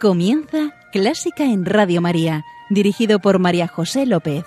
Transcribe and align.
Comienza 0.00 0.76
Clásica 0.92 1.42
en 1.42 1.64
Radio 1.64 2.00
María, 2.00 2.44
dirigido 2.70 3.18
por 3.18 3.40
María 3.40 3.66
José 3.66 4.06
López. 4.06 4.44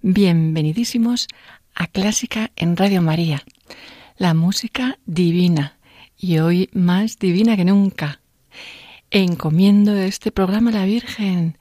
Bienvenidísimos 0.00 1.28
a 1.74 1.88
Clásica 1.88 2.52
en 2.56 2.78
Radio 2.78 3.02
María, 3.02 3.42
la 4.16 4.32
música 4.32 4.98
divina 5.04 5.76
y 6.16 6.38
hoy 6.38 6.70
más 6.72 7.18
divina 7.18 7.54
que 7.54 7.66
nunca. 7.66 8.22
Encomiendo 9.10 9.96
este 9.96 10.30
programa 10.30 10.68
a 10.68 10.74
la 10.74 10.84
Virgen 10.84 11.56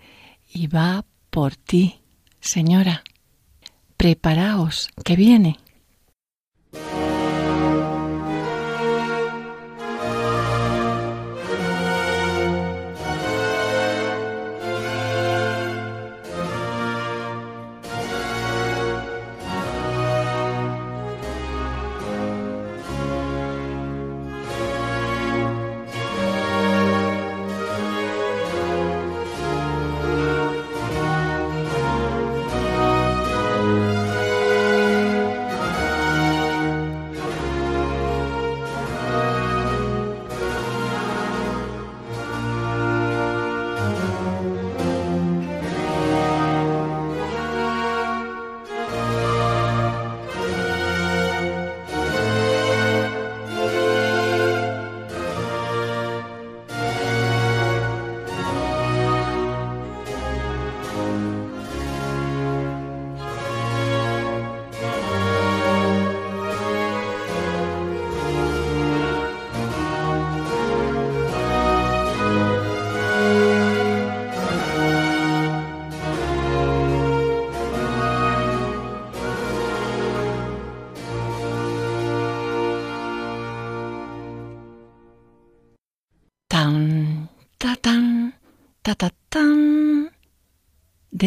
y 0.54 0.68
va 0.68 1.06
por 1.30 1.56
ti, 1.56 2.02
Señora. 2.42 3.06
Preparaos, 3.96 4.90
que 5.06 5.16
viene. 5.16 5.58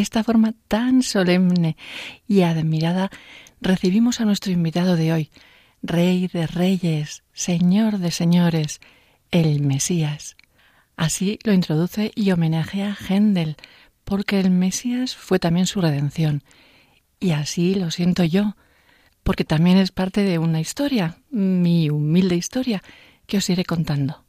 Esta 0.00 0.24
forma 0.24 0.54
tan 0.66 1.02
solemne 1.02 1.76
y 2.26 2.40
admirada 2.40 3.10
recibimos 3.60 4.22
a 4.22 4.24
nuestro 4.24 4.50
invitado 4.50 4.96
de 4.96 5.12
hoy, 5.12 5.30
Rey 5.82 6.26
de 6.26 6.46
Reyes, 6.46 7.22
Señor 7.34 7.98
de 7.98 8.10
Señores, 8.10 8.80
el 9.30 9.60
Mesías. 9.60 10.38
Así 10.96 11.38
lo 11.44 11.52
introduce 11.52 12.12
y 12.14 12.30
homenajea 12.30 12.92
a 12.92 12.96
Händel, 13.14 13.58
porque 14.04 14.40
el 14.40 14.50
Mesías 14.50 15.14
fue 15.16 15.38
también 15.38 15.66
su 15.66 15.82
redención. 15.82 16.44
Y 17.20 17.32
así 17.32 17.74
lo 17.74 17.90
siento 17.90 18.24
yo, 18.24 18.56
porque 19.22 19.44
también 19.44 19.76
es 19.76 19.90
parte 19.90 20.22
de 20.22 20.38
una 20.38 20.60
historia, 20.60 21.18
mi 21.28 21.90
humilde 21.90 22.36
historia, 22.36 22.82
que 23.26 23.36
os 23.36 23.50
iré 23.50 23.66
contando. 23.66 24.24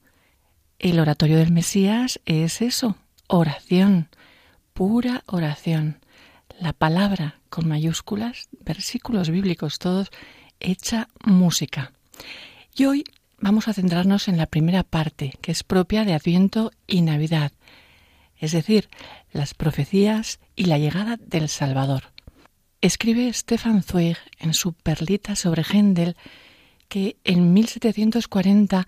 El 0.80 1.00
oratorio 1.00 1.38
del 1.38 1.54
Mesías 1.54 2.20
es 2.26 2.62
eso, 2.62 2.98
oración, 3.28 4.10
pura 4.74 5.24
oración. 5.28 6.00
La 6.60 6.74
palabra 6.74 7.40
con 7.50 7.68
mayúsculas, 7.68 8.50
versículos 8.60 9.30
bíblicos 9.30 9.80
todos, 9.80 10.10
hecha 10.60 11.08
música. 11.24 11.92
Y 12.76 12.86
hoy 12.86 13.04
vamos 13.40 13.68
a 13.68 13.74
centrarnos 13.74 14.28
en 14.28 14.38
la 14.38 14.46
primera 14.46 14.84
parte, 14.84 15.34
que 15.42 15.52
es 15.52 15.64
propia 15.64 16.06
de 16.06 16.14
Adviento 16.14 16.72
y 16.88 17.02
Navidad, 17.02 17.52
es 18.38 18.52
decir, 18.52 18.90
las 19.32 19.54
profecías 19.54 20.40
y 20.56 20.66
la 20.66 20.78
llegada 20.78 21.18
del 21.18 21.50
Salvador. 21.50 22.12
Escribe 22.82 23.32
Stefan 23.34 23.84
Zweig 23.84 24.18
en 24.40 24.54
su 24.54 24.74
perlita 24.74 25.36
sobre 25.36 25.64
Händel 25.64 26.16
que 26.88 27.18
en 27.24 27.54
1740 27.54 28.88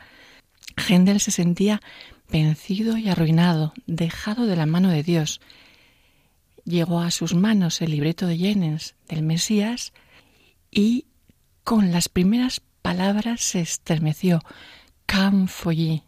Händel 0.75 1.19
se 1.19 1.31
sentía 1.31 1.81
vencido 2.29 2.97
y 2.97 3.09
arruinado, 3.09 3.73
dejado 3.85 4.47
de 4.47 4.55
la 4.55 4.65
mano 4.65 4.89
de 4.89 5.03
Dios. 5.03 5.39
Llegó 6.65 7.01
a 7.01 7.11
sus 7.11 7.33
manos 7.33 7.81
el 7.81 7.91
libreto 7.91 8.25
de 8.25 8.37
Jennens 8.37 8.95
del 9.07 9.23
Mesías 9.23 9.91
y 10.71 11.07
con 11.63 11.91
las 11.91 12.09
primeras 12.09 12.61
palabras 12.81 13.41
se 13.41 13.61
estremeció. 13.61 14.41
Camfollí. 15.05 16.03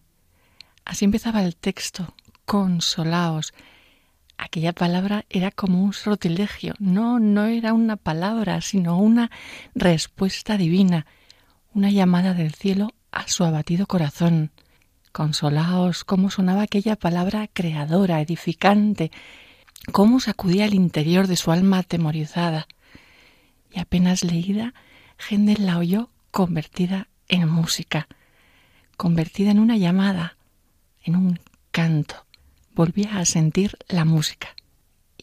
Así 0.86 1.06
empezaba 1.06 1.44
el 1.44 1.56
texto. 1.56 2.16
Consolaos. 2.46 3.54
Aquella 4.38 4.74
palabra 4.74 5.26
era 5.30 5.52
como 5.52 5.84
un 5.84 5.94
sortilegio. 5.94 6.76
No, 6.80 7.20
no 7.20 7.46
era 7.46 7.74
una 7.74 7.96
palabra, 7.98 8.62
sino 8.62 8.98
una 8.98 9.32
respuesta 9.74 10.58
divina, 10.58 11.06
una 11.74 11.90
llamada 11.90 12.34
del 12.34 12.54
cielo 12.54 12.94
a 13.12 13.28
su 13.28 13.44
abatido 13.44 13.88
corazón. 13.88 14.52
Consolaos, 15.12 16.04
cómo 16.04 16.30
sonaba 16.30 16.64
aquella 16.64 16.96
palabra 16.98 17.48
creadora, 17.52 18.22
edificante, 18.22 19.12
cómo 19.92 20.20
sacudía 20.20 20.66
el 20.66 20.74
interior 20.74 21.28
de 21.28 21.36
su 21.36 21.52
alma 21.52 21.80
atemorizada. 21.80 22.68
Y 23.72 23.80
apenas 23.80 24.24
leída, 24.24 24.74
Händel 25.18 25.66
la 25.66 25.78
oyó 25.78 26.10
convertida 26.32 27.08
en 27.28 27.50
música, 27.50 28.08
convertida 28.98 29.52
en 29.52 29.60
una 29.60 29.78
llamada, 29.78 30.38
en 31.04 31.16
un 31.16 31.40
canto. 31.72 32.26
Volvía 32.74 33.18
a 33.18 33.26
sentir 33.26 33.78
la 33.88 34.06
música. 34.06 34.56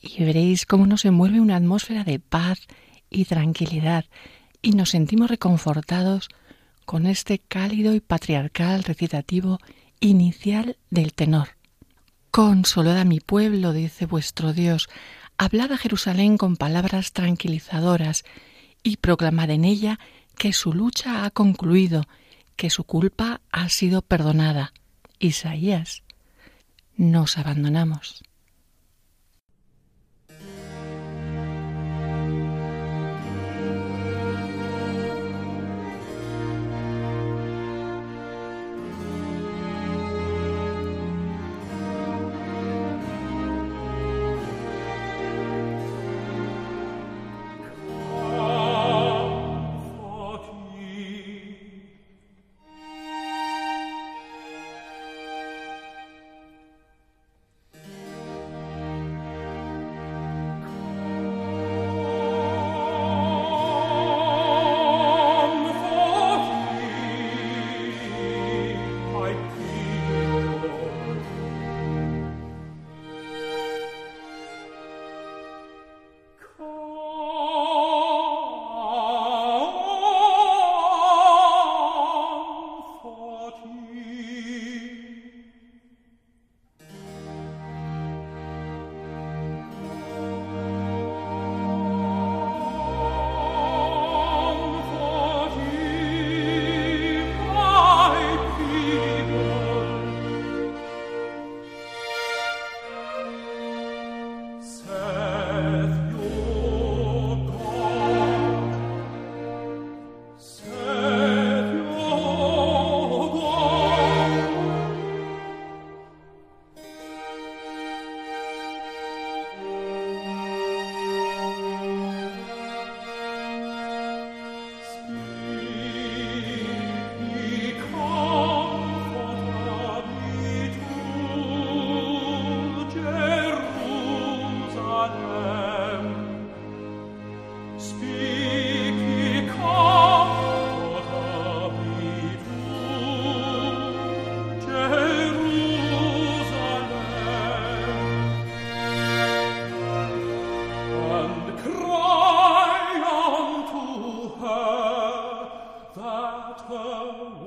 Y 0.01 0.25
veréis 0.25 0.67
cómo 0.67 0.87
nos 0.87 1.05
envuelve 1.05 1.41
una 1.41 1.57
atmósfera 1.57 2.03
de 2.05 2.19
paz 2.19 2.67
y 3.11 3.25
tranquilidad, 3.27 4.07
y 4.63 4.73
nos 4.73 4.91
sentimos 4.91 5.31
reconfortados 5.31 6.29
con 6.85 7.07
este 7.07 7.39
cálido 7.39 7.95
y 7.95 8.01
patriarcal 8.01 8.85
recitativo 8.85 9.59
inicial 10.01 10.77
del 10.91 11.13
tenor. 11.13 11.49
Consolad 12.33 12.97
a 12.97 13.05
mi 13.05 13.21
pueblo, 13.21 13.75
dice 13.75 14.07
vuestro 14.07 14.55
Dios, 14.55 14.89
hablad 15.37 15.71
a 15.71 15.77
Jerusalén 15.77 16.39
con 16.39 16.57
palabras 16.57 17.13
tranquilizadoras 17.13 18.25
y 18.83 18.97
proclamad 18.97 19.51
en 19.51 19.67
ella 19.67 19.99
que 20.39 20.55
su 20.55 20.73
lucha 20.73 21.27
ha 21.27 21.31
concluido, 21.31 22.07
que 22.57 22.71
su 22.71 22.85
culpa 22.85 23.43
ha 23.53 23.69
sido 23.69 24.01
perdonada. 24.01 24.73
Isaías, 25.19 26.05
nos 26.97 27.37
abandonamos. 27.37 28.23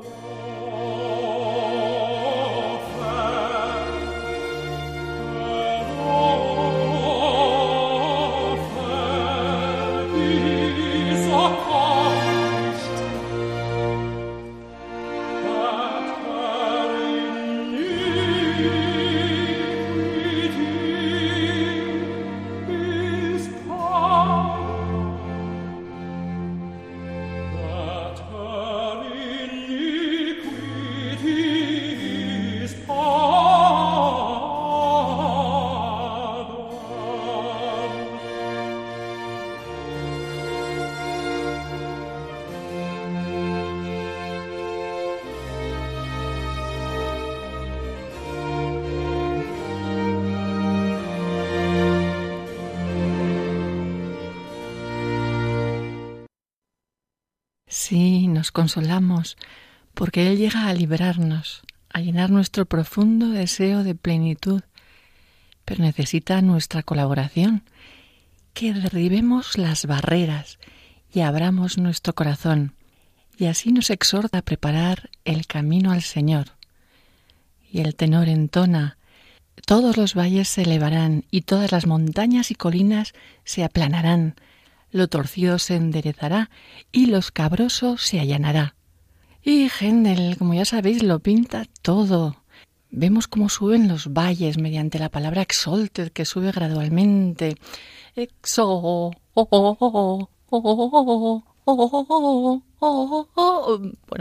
Senhor. 0.05 0.74
Consolamos, 58.55 59.35
porque 59.93 60.31
Él 60.31 60.37
llega 60.37 60.67
a 60.67 60.73
liberarnos, 60.73 61.61
a 61.89 61.99
llenar 61.99 62.29
nuestro 62.31 62.65
profundo 62.65 63.29
deseo 63.29 63.83
de 63.83 63.95
plenitud, 63.95 64.61
pero 65.65 65.83
necesita 65.83 66.41
nuestra 66.41 66.81
colaboración, 66.81 67.63
que 68.53 68.73
derribemos 68.73 69.57
las 69.57 69.85
barreras 69.85 70.57
y 71.13 71.19
abramos 71.19 71.77
nuestro 71.77 72.15
corazón, 72.15 72.73
y 73.37 73.45
así 73.45 73.73
nos 73.73 73.89
exhorta 73.89 74.37
a 74.37 74.41
preparar 74.41 75.09
el 75.25 75.45
camino 75.47 75.91
al 75.91 76.01
Señor. 76.01 76.51
Y 77.69 77.81
el 77.81 77.93
tenor 77.95 78.29
entona, 78.29 78.97
todos 79.65 79.97
los 79.97 80.15
valles 80.15 80.47
se 80.47 80.61
elevarán 80.61 81.25
y 81.29 81.41
todas 81.41 81.73
las 81.73 81.85
montañas 81.85 82.51
y 82.51 82.55
colinas 82.55 83.13
se 83.43 83.65
aplanarán, 83.65 84.35
lo 84.95 85.09
torcido 85.09 85.59
se 85.59 85.75
enderezará 85.75 86.49
y 86.93 87.07
lo 87.07 87.17
escabroso 87.17 87.97
se 87.97 88.21
allanará. 88.21 88.75
Y 89.43 89.67
Händel, 89.67 90.37
como 90.37 90.53
ya 90.53 90.63
sabéis, 90.63 91.03
lo 91.03 91.19
pinta 91.19 91.65
todo. 91.81 92.37
Vemos 92.91 93.27
cómo 93.27 93.49
suben 93.49 93.89
los 93.89 94.13
valles 94.13 94.57
mediante 94.57 94.97
la 94.97 95.09
palabra 95.09 95.41
exalted, 95.41 96.13
que 96.13 96.23
sube 96.23 96.51
gradualmente. 96.53 97.57
Exo. 98.15 99.11
Bueno, 99.35 100.27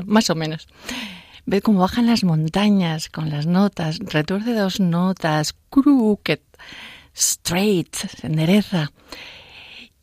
más 0.07 0.31
o 0.31 0.35
menos. 0.35 0.67
Ve 1.47 1.63
cómo 1.63 1.81
bajan 1.81 2.07
las 2.07 2.25
montañas 2.25 3.09
con 3.11 3.31
las 3.31 3.47
notas, 3.47 4.01
retuerce 4.01 4.55
dos 4.55 4.81
notas, 4.81 5.55
crooked, 5.71 6.41
straight, 7.15 7.95
se 7.95 8.27
endereza 8.27 8.91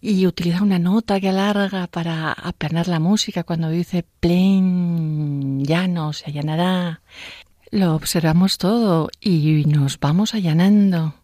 y 0.01 0.25
utiliza 0.25 0.63
una 0.63 0.79
nota 0.79 1.20
que 1.20 1.29
alarga 1.29 1.86
para 1.88 2.34
aplanar 2.34 2.88
la 2.88 3.00
música 3.00 3.43
cuando 3.43 3.70
dice 3.70 4.03
plain, 4.20 5.63
llano, 5.63 6.12
se 6.12 6.25
allanará. 6.25 7.01
Lo 7.70 7.96
observamos 7.96 8.58
todo 8.58 9.10
y 9.22 9.63
nos 9.67 10.00
vamos 10.00 10.34
allanando. 10.34 11.21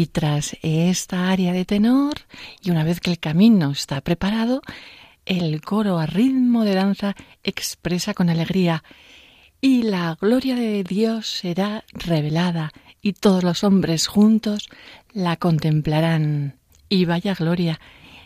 Y 0.00 0.06
tras 0.06 0.56
esta 0.62 1.28
área 1.30 1.52
de 1.52 1.66
tenor, 1.66 2.14
y 2.62 2.70
una 2.70 2.84
vez 2.84 3.00
que 3.00 3.10
el 3.10 3.18
camino 3.18 3.72
está 3.72 4.00
preparado, 4.00 4.62
el 5.26 5.60
coro 5.60 5.98
a 5.98 6.06
ritmo 6.06 6.64
de 6.64 6.74
danza 6.74 7.14
expresa 7.44 8.14
con 8.14 8.30
alegría 8.30 8.82
y 9.60 9.82
la 9.82 10.16
gloria 10.18 10.54
de 10.54 10.84
Dios 10.84 11.26
será 11.28 11.84
revelada 11.92 12.72
y 13.02 13.12
todos 13.12 13.44
los 13.44 13.62
hombres 13.62 14.06
juntos 14.06 14.70
la 15.12 15.36
contemplarán. 15.36 16.56
Y 16.88 17.04
vaya 17.04 17.34
gloria, 17.34 17.78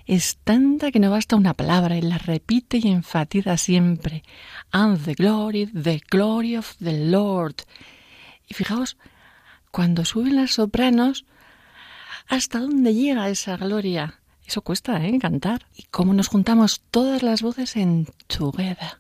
es 0.06 0.36
tanta 0.44 0.92
que 0.92 1.00
no 1.00 1.10
basta 1.10 1.34
una 1.34 1.54
palabra 1.54 1.96
y 1.96 2.02
la 2.02 2.18
repite 2.18 2.78
y 2.78 2.86
enfatiza 2.86 3.56
siempre. 3.56 4.22
And 4.70 5.04
the 5.04 5.14
glory, 5.14 5.66
the 5.66 6.00
glory 6.08 6.56
of 6.56 6.76
the 6.78 7.06
Lord. 7.10 7.56
Y 8.46 8.54
fijaos, 8.54 8.96
cuando 9.72 10.04
suben 10.04 10.36
las 10.36 10.52
sopranos, 10.52 11.24
¿hasta 12.26 12.60
dónde 12.60 12.94
llega 12.94 13.28
esa 13.28 13.56
gloria? 13.56 14.20
Eso 14.46 14.62
cuesta, 14.62 15.04
¿eh? 15.04 15.18
Cantar. 15.18 15.66
Y 15.74 15.84
cómo 15.84 16.12
nos 16.12 16.28
juntamos 16.28 16.82
todas 16.90 17.22
las 17.22 17.42
voces 17.42 17.76
en 17.76 18.06
together. 18.26 18.98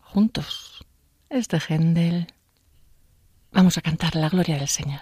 Juntos. 0.00 0.84
Este 1.28 1.58
Händel. 1.58 2.26
Vamos 3.52 3.78
a 3.78 3.80
cantar 3.80 4.16
la 4.16 4.28
gloria 4.28 4.58
del 4.58 4.68
Señor. 4.68 5.00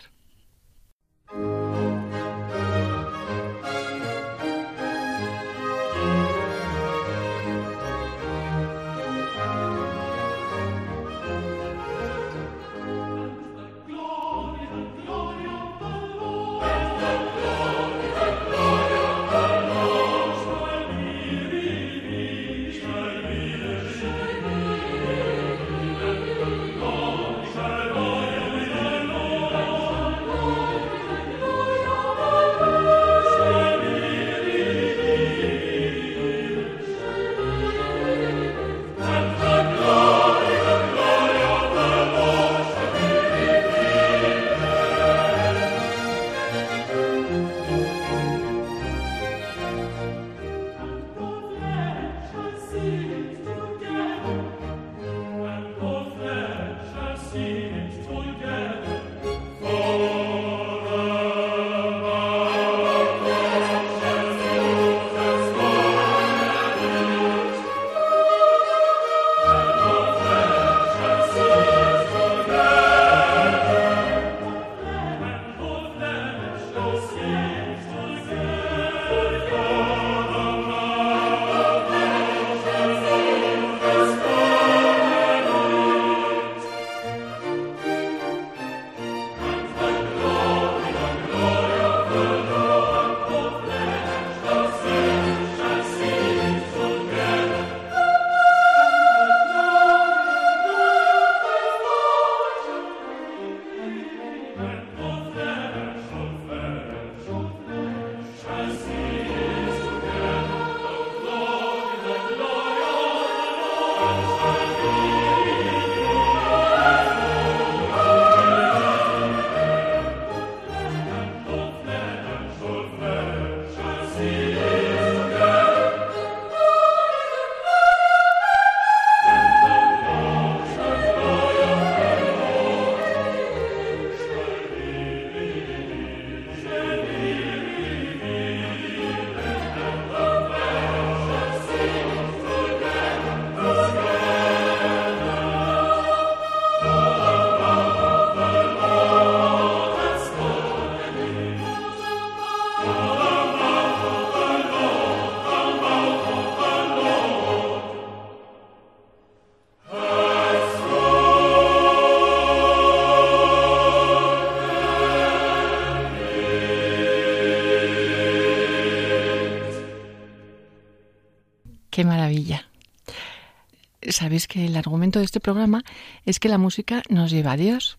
Sabéis 174.28 174.46
que 174.46 174.66
el 174.66 174.76
argumento 174.76 175.20
de 175.20 175.24
este 175.24 175.40
programa 175.40 175.84
es 176.26 176.38
que 176.38 176.50
la 176.50 176.58
música 176.58 177.02
nos 177.08 177.30
lleva 177.30 177.52
a 177.52 177.56
Dios. 177.56 177.96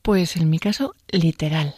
Pues 0.00 0.34
en 0.36 0.48
mi 0.48 0.58
caso, 0.58 0.94
literal. 1.10 1.74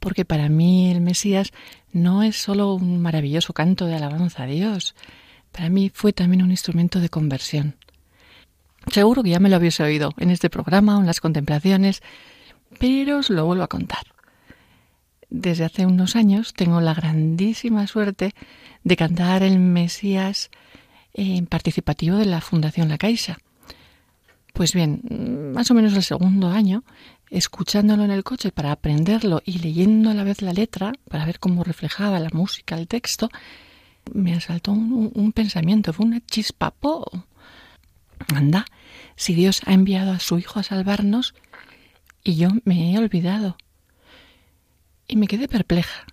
Porque 0.00 0.24
para 0.24 0.48
mí 0.48 0.90
el 0.90 1.02
Mesías 1.02 1.52
no 1.92 2.22
es 2.22 2.40
solo 2.40 2.72
un 2.72 3.02
maravilloso 3.02 3.52
canto 3.52 3.84
de 3.84 3.96
alabanza 3.96 4.44
a 4.44 4.46
Dios. 4.46 4.94
Para 5.52 5.68
mí 5.68 5.90
fue 5.92 6.14
también 6.14 6.42
un 6.42 6.50
instrumento 6.50 7.00
de 7.00 7.10
conversión. 7.10 7.76
Seguro 8.90 9.22
que 9.22 9.28
ya 9.28 9.40
me 9.40 9.50
lo 9.50 9.56
habéis 9.56 9.78
oído 9.80 10.14
en 10.16 10.30
este 10.30 10.48
programa 10.48 10.96
o 10.96 11.00
en 11.00 11.06
las 11.06 11.20
contemplaciones, 11.20 12.00
pero 12.78 13.18
os 13.18 13.28
lo 13.28 13.44
vuelvo 13.44 13.64
a 13.64 13.68
contar. 13.68 14.06
Desde 15.28 15.66
hace 15.66 15.84
unos 15.84 16.16
años 16.16 16.54
tengo 16.54 16.80
la 16.80 16.94
grandísima 16.94 17.86
suerte 17.86 18.32
de 18.84 18.96
cantar 18.96 19.42
el 19.42 19.58
Mesías 19.58 20.48
participativo 21.48 22.16
de 22.16 22.26
la 22.26 22.40
Fundación 22.40 22.88
La 22.88 22.98
Caixa. 22.98 23.38
Pues 24.52 24.72
bien, 24.72 25.52
más 25.54 25.70
o 25.70 25.74
menos 25.74 25.94
el 25.94 26.02
segundo 26.02 26.48
año, 26.48 26.82
escuchándolo 27.30 28.04
en 28.04 28.10
el 28.10 28.24
coche 28.24 28.50
para 28.50 28.72
aprenderlo 28.72 29.42
y 29.44 29.58
leyendo 29.58 30.10
a 30.10 30.14
la 30.14 30.24
vez 30.24 30.42
la 30.42 30.52
letra, 30.52 30.92
para 31.08 31.24
ver 31.24 31.38
cómo 31.38 31.64
reflejaba 31.64 32.18
la 32.18 32.30
música, 32.32 32.76
el 32.76 32.88
texto, 32.88 33.28
me 34.12 34.34
asaltó 34.34 34.72
un, 34.72 35.32
pensamiento, 35.32 35.92
fue 35.92 36.06
una 36.06 36.20
chispa. 36.20 36.74
Anda, 38.34 38.64
si 39.16 39.34
Dios 39.34 39.60
ha 39.66 39.74
enviado 39.74 40.12
a 40.12 40.18
su 40.18 40.38
Hijo 40.38 40.58
a 40.58 40.62
salvarnos 40.62 41.34
y 42.24 42.36
yo 42.36 42.50
me 42.64 42.92
he 42.92 42.98
olvidado. 42.98 43.56
Y 45.06 45.16
me 45.16 45.26
quedé 45.26 45.48
perpleja, 45.48 46.04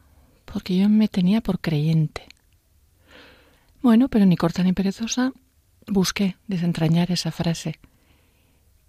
porque 0.45 0.77
yo 0.77 0.87
me 0.87 1.07
tenía 1.07 1.41
por 1.41 1.59
creyente. 1.59 2.27
Bueno, 3.85 4.09
pero 4.09 4.25
ni 4.25 4.35
corta 4.35 4.63
ni 4.63 4.73
perezosa, 4.73 5.31
busqué 5.85 6.37
desentrañar 6.47 7.11
esa 7.11 7.31
frase 7.31 7.79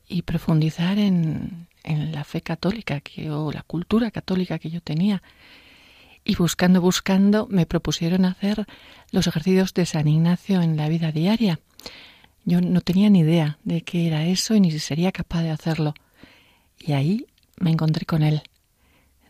y 0.09 0.23
profundizar 0.23 0.99
en, 0.99 1.69
en 1.85 2.13
la 2.13 2.25
fe 2.25 2.41
católica 2.41 3.01
que, 3.01 3.31
o 3.31 3.53
la 3.53 3.61
cultura 3.61 4.11
católica 4.11 4.59
que 4.59 4.71
yo 4.71 4.81
tenía. 4.81 5.23
Y 6.25 6.37
buscando, 6.37 6.81
buscando, 6.81 7.47
me 7.51 7.67
propusieron 7.67 8.25
hacer 8.25 8.65
los 9.11 9.27
ejercicios 9.27 9.75
de 9.75 9.85
San 9.85 10.09
Ignacio 10.09 10.63
en 10.63 10.79
la 10.79 10.89
vida 10.89 11.13
diaria. 11.13 11.61
Yo 12.47 12.63
no 12.63 12.81
tenía 12.81 13.11
ni 13.11 13.19
idea 13.19 13.59
de 13.65 13.83
qué 13.83 14.07
era 14.07 14.25
eso 14.25 14.55
y 14.55 14.61
ni 14.61 14.71
si 14.71 14.79
sería 14.79 15.13
capaz 15.13 15.43
de 15.43 15.51
hacerlo. 15.51 15.93
Y 16.79 16.93
ahí 16.93 17.27
me 17.61 17.71
encontré 17.71 18.07
con 18.07 18.23
él. 18.23 18.41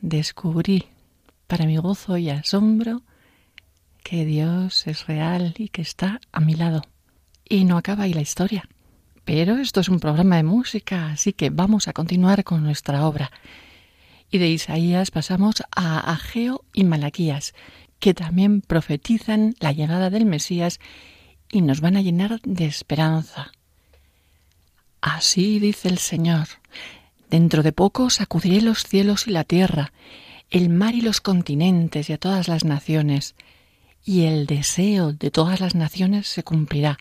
descubrí, 0.00 0.85
para 1.48 1.66
mi 1.66 1.76
gozo 1.76 2.18
y 2.18 2.31
asombro, 2.31 3.02
que 4.08 4.24
Dios 4.24 4.86
es 4.86 5.08
real 5.08 5.52
y 5.58 5.68
que 5.68 5.82
está 5.82 6.20
a 6.30 6.38
mi 6.38 6.54
lado. 6.54 6.82
Y 7.48 7.64
no 7.64 7.76
acaba 7.76 8.04
ahí 8.04 8.14
la 8.14 8.20
historia. 8.20 8.68
Pero 9.24 9.56
esto 9.56 9.80
es 9.80 9.88
un 9.88 9.98
programa 9.98 10.36
de 10.36 10.44
música, 10.44 11.10
así 11.10 11.32
que 11.32 11.50
vamos 11.50 11.88
a 11.88 11.92
continuar 11.92 12.44
con 12.44 12.62
nuestra 12.62 13.04
obra. 13.04 13.32
Y 14.30 14.38
de 14.38 14.48
Isaías 14.48 15.10
pasamos 15.10 15.64
a 15.74 15.98
Ageo 16.12 16.64
y 16.72 16.84
Malaquías, 16.84 17.52
que 17.98 18.14
también 18.14 18.60
profetizan 18.60 19.56
la 19.58 19.72
llegada 19.72 20.08
del 20.08 20.24
Mesías 20.24 20.78
y 21.50 21.62
nos 21.62 21.80
van 21.80 21.96
a 21.96 22.02
llenar 22.02 22.40
de 22.42 22.66
esperanza. 22.66 23.50
Así 25.00 25.58
dice 25.58 25.88
el 25.88 25.98
Señor, 25.98 26.46
dentro 27.28 27.64
de 27.64 27.72
poco 27.72 28.08
sacudiré 28.08 28.62
los 28.62 28.84
cielos 28.84 29.26
y 29.26 29.32
la 29.32 29.42
tierra, 29.42 29.92
el 30.48 30.68
mar 30.68 30.94
y 30.94 31.00
los 31.00 31.20
continentes 31.20 32.08
y 32.08 32.12
a 32.12 32.18
todas 32.18 32.46
las 32.46 32.64
naciones, 32.64 33.34
y 34.06 34.22
el 34.22 34.46
deseo 34.46 35.12
de 35.12 35.32
todas 35.32 35.60
las 35.60 35.74
naciones 35.74 36.28
se 36.28 36.44
cumplirá. 36.44 36.96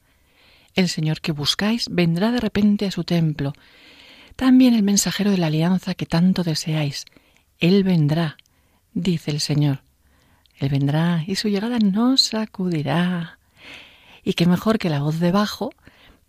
El 0.73 0.89
Señor 0.89 1.21
que 1.21 1.31
buscáis 1.31 1.87
vendrá 1.89 2.31
de 2.31 2.41
repente 2.41 2.87
a 2.87 2.91
su 2.91 3.03
templo. 3.03 3.53
También 4.35 4.73
el 4.73 4.81
mensajero 4.81 5.29
de 5.29 5.37
la 5.37 5.47
alianza 5.47 5.93
que 5.93 6.07
tanto 6.07 6.43
deseáis. 6.43 7.05
Él 7.59 7.83
vendrá, 7.83 8.37
dice 8.93 9.29
el 9.29 9.39
Señor. 9.39 9.83
Él 10.57 10.69
vendrá 10.69 11.23
y 11.27 11.35
su 11.35 11.47
llegada 11.47 11.77
nos 11.77 12.21
sacudirá. 12.21 13.37
Y 14.23 14.33
qué 14.33 14.47
mejor 14.47 14.79
que 14.79 14.89
la 14.89 15.01
voz 15.01 15.19
de 15.19 15.31
bajo 15.31 15.69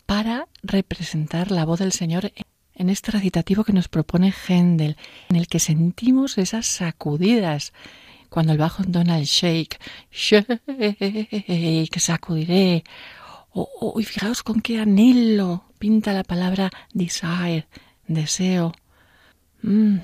para 0.05 0.47
representar 0.63 1.51
la 1.51 1.65
voz 1.65 1.79
del 1.79 1.93
Señor 1.93 2.33
en 2.75 2.91
este 2.91 3.13
recitativo 3.13 3.65
que 3.65 3.73
nos 3.73 3.89
propone 3.89 4.31
Händel, 4.47 4.99
en 5.31 5.37
el 5.37 5.47
que 5.47 5.59
sentimos 5.59 6.37
esas 6.37 6.67
sacudidas. 6.67 7.73
Cuando 8.29 8.53
el 8.53 8.59
bajo 8.59 8.83
entona 8.83 9.19
el 9.19 9.25
shake, 9.25 9.79
shake, 10.11 12.01
sacudiré. 12.01 12.85
y 13.99 14.05
fijaos 14.05 14.43
con 14.43 14.61
qué 14.61 14.81
anhelo 14.81 15.65
pinta 15.79 16.13
la 16.13 16.25
palabra 16.25 16.71
desire, 16.93 17.67
deseo. 18.07 18.75
Mm. 19.63 19.99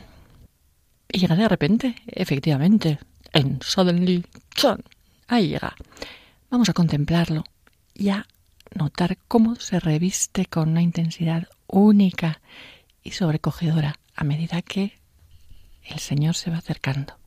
Y 1.09 1.19
llega 1.19 1.37
de 1.37 1.49
repente, 1.49 1.97
efectivamente, 2.07 2.99
en 3.33 3.59
suddenly, 3.63 4.25
ahí 5.29 5.49
llega. 5.49 5.75
Vamos 6.51 6.69
a 6.69 6.73
contemplarlo 6.73 7.45
y 7.95 8.11
a 8.11 8.27
notar 8.75 9.19
cómo 9.29 9.57
se 9.57 9.81
reviste 9.81 10.47
con 10.47 10.71
una 10.71 10.83
intensidad 10.83 11.49
única 11.67 12.41
y 13.03 13.13
sobrecogedora 13.13 13.95
a 14.15 14.25
medida 14.25 14.63
que 14.63 14.99
el 15.85 15.99
Señor 15.99 16.35
se 16.35 16.51
va 16.51 16.59
acercando. 16.59 17.22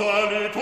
salut 0.00 0.59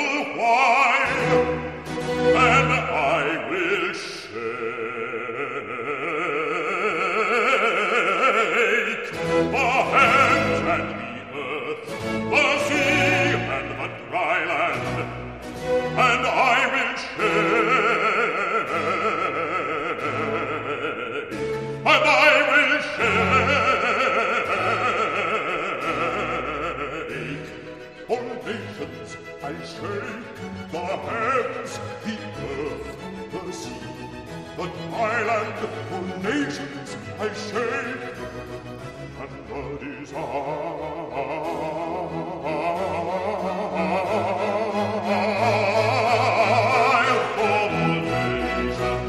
island 34.98 35.54
for 35.88 36.02
nations 36.28 36.96
I 37.20 37.32
shake 37.32 38.02
and 39.20 39.32
the 39.48 39.62
desire. 39.84 40.78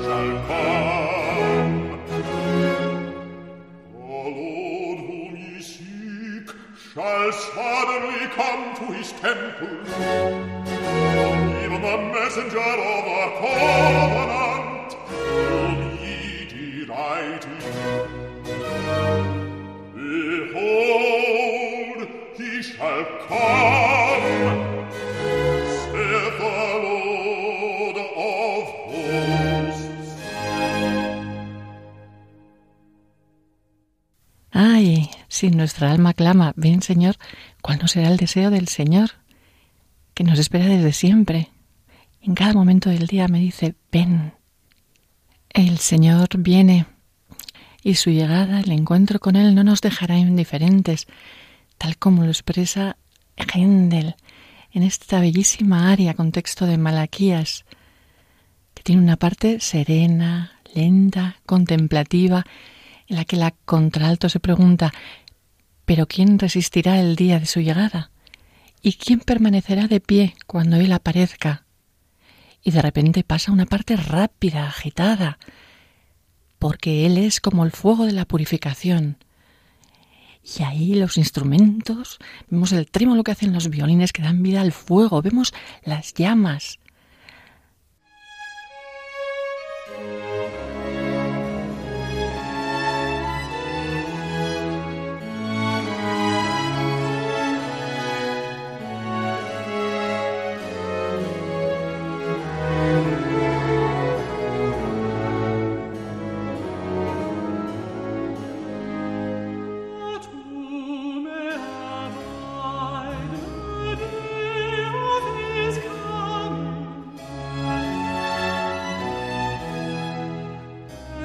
shall 0.10 0.34
come. 0.48 1.74
The 3.92 4.00
Lord 4.00 5.00
whom 5.08 5.34
ye 5.36 5.62
seek 5.62 6.48
shall 6.94 7.32
suddenly 7.32 8.26
come 8.40 8.64
to 8.76 8.86
his 8.94 9.12
temple. 9.14 9.78
Even 11.64 11.82
the 11.82 11.98
messenger 12.14 12.60
of 12.60 13.06
our 13.18 13.30
covenant. 13.40 14.39
Ay, 34.52 35.10
si 35.28 35.52
nuestra 35.52 35.92
alma 35.92 36.14
clama, 36.14 36.54
ven 36.56 36.82
Señor, 36.82 37.16
¿cuál 37.62 37.80
no 37.80 37.88
será 37.88 38.08
el 38.08 38.18
deseo 38.18 38.50
del 38.50 38.68
Señor? 38.68 39.12
Que 40.14 40.24
nos 40.24 40.40
espera 40.40 40.66
desde 40.66 40.94
siempre. 40.94 41.50
En 42.22 42.34
cada 42.36 42.54
momento 42.54 42.90
del 42.90 43.08
día 43.08 43.28
me 43.28 43.40
dice, 43.40 43.76
ven. 43.92 44.34
El 45.50 45.80
Señor 45.80 46.28
viene 46.38 46.86
y 47.84 47.96
su 47.96 48.10
llegada, 48.12 48.60
el 48.60 48.72
encuentro 48.72 49.20
con 49.20 49.36
Él 49.36 49.56
no 49.56 49.64
nos 49.64 49.82
dejará 49.82 50.18
indiferentes, 50.18 51.08
tal 51.78 51.98
como 51.98 52.24
lo 52.24 52.30
expresa 52.30 52.98
Händel 53.38 54.16
en 54.72 54.84
esta 54.84 55.20
bellísima 55.20 55.92
aria 55.92 56.14
con 56.14 56.32
texto 56.32 56.66
de 56.66 56.78
Malaquías, 56.78 57.66
que 58.74 58.84
tiene 58.84 59.02
una 59.02 59.18
parte 59.18 59.60
serena, 59.60 60.60
lenta, 60.74 61.38
contemplativa, 61.46 62.46
en 63.08 63.16
la 63.16 63.26
que 63.26 63.38
la 63.38 63.52
contralto 63.66 64.30
se 64.30 64.40
pregunta 64.40 64.94
¿Pero 65.86 66.08
quién 66.08 66.38
resistirá 66.38 67.00
el 67.00 67.16
día 67.16 67.40
de 67.40 67.48
su 67.48 67.62
llegada? 67.62 68.12
¿Y 68.84 68.94
quién 68.94 69.22
permanecerá 69.22 69.88
de 69.88 70.00
pie 70.00 70.36
cuando 70.46 70.76
Él 70.76 70.92
aparezca? 70.92 71.66
Y 72.64 72.70
de 72.70 72.82
repente 72.84 73.24
pasa 73.24 73.52
una 73.52 73.66
parte 73.66 73.96
rápida, 73.96 74.68
agitada, 74.68 75.40
porque 76.60 77.06
Él 77.06 77.18
es 77.18 77.40
como 77.40 77.64
el 77.66 77.72
fuego 77.72 78.06
de 78.06 78.12
la 78.12 78.26
purificación. 78.26 79.18
Y 80.58 80.64
ahí 80.64 80.96
los 80.96 81.18
instrumentos, 81.18 82.20
vemos 82.50 82.72
el 82.72 82.90
trémolo 82.90 83.24
que 83.24 83.32
hacen 83.32 83.54
los 83.54 83.70
violines 83.70 84.14
que 84.14 84.22
dan 84.22 84.44
vida 84.44 84.62
al 84.62 84.72
fuego, 84.72 85.22
vemos 85.22 85.54
las 85.84 86.14
llamas, 86.14 86.80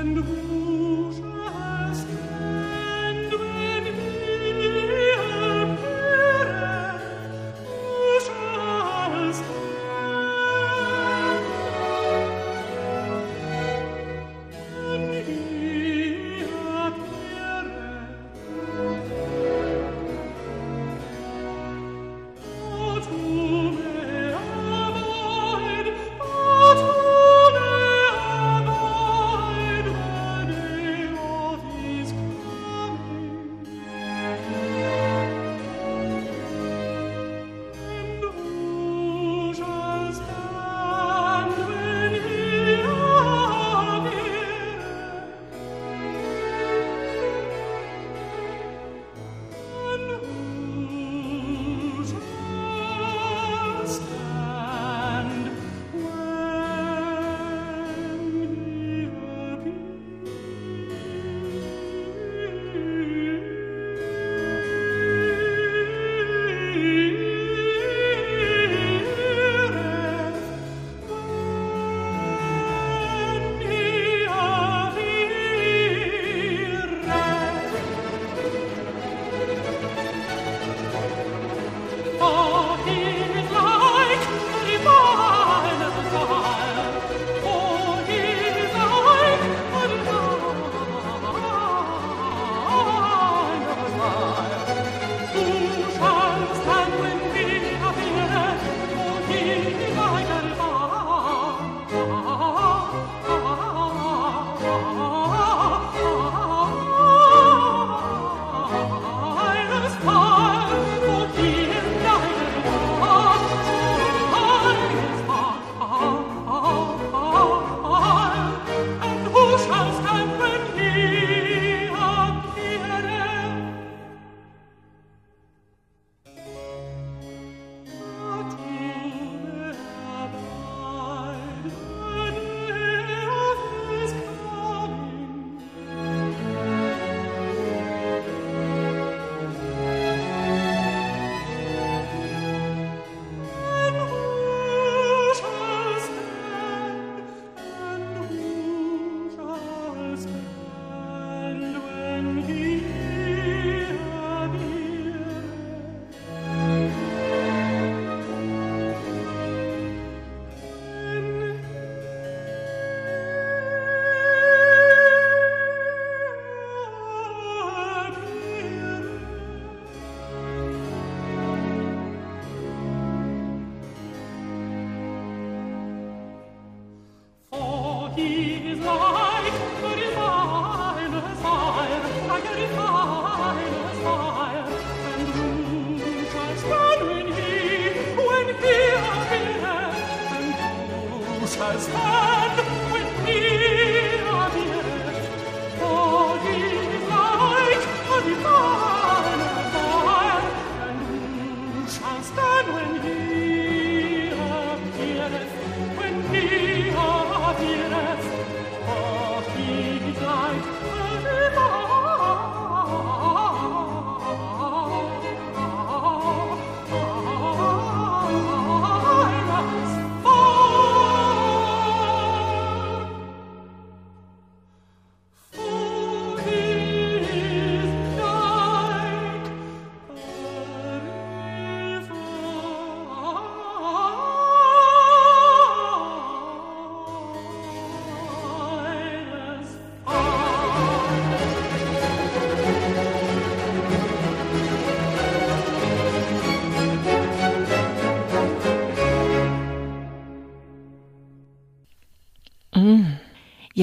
and 0.07 0.54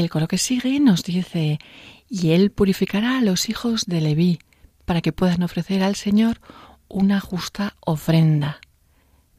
el 0.01 0.09
coro 0.09 0.27
que 0.27 0.37
sigue 0.37 0.79
nos 0.79 1.03
dice, 1.03 1.59
y 2.09 2.31
él 2.31 2.51
purificará 2.51 3.19
a 3.19 3.21
los 3.21 3.49
hijos 3.49 3.85
de 3.85 4.01
Leví, 4.01 4.39
para 4.85 5.01
que 5.01 5.13
puedan 5.13 5.43
ofrecer 5.43 5.83
al 5.83 5.95
Señor 5.95 6.41
una 6.87 7.19
justa 7.19 7.75
ofrenda. 7.79 8.59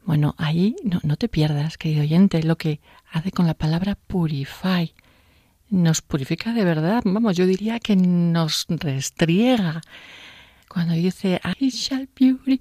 Bueno, 0.05 0.35
ahí 0.37 0.75
no, 0.83 0.99
no 1.03 1.15
te 1.15 1.29
pierdas, 1.29 1.77
querido 1.77 2.01
oyente, 2.01 2.41
lo 2.43 2.57
que 2.57 2.81
hace 3.11 3.31
con 3.31 3.45
la 3.45 3.53
palabra 3.53 3.95
purify. 3.95 4.93
Nos 5.69 6.01
purifica 6.01 6.53
de 6.53 6.65
verdad, 6.65 7.01
vamos, 7.05 7.35
yo 7.35 7.45
diría 7.45 7.79
que 7.79 7.95
nos 7.95 8.65
restriega. 8.69 9.81
Cuando 10.67 10.93
dice 10.93 11.39
I 11.59 11.69
shall 11.69 12.07
purify. 12.07 12.59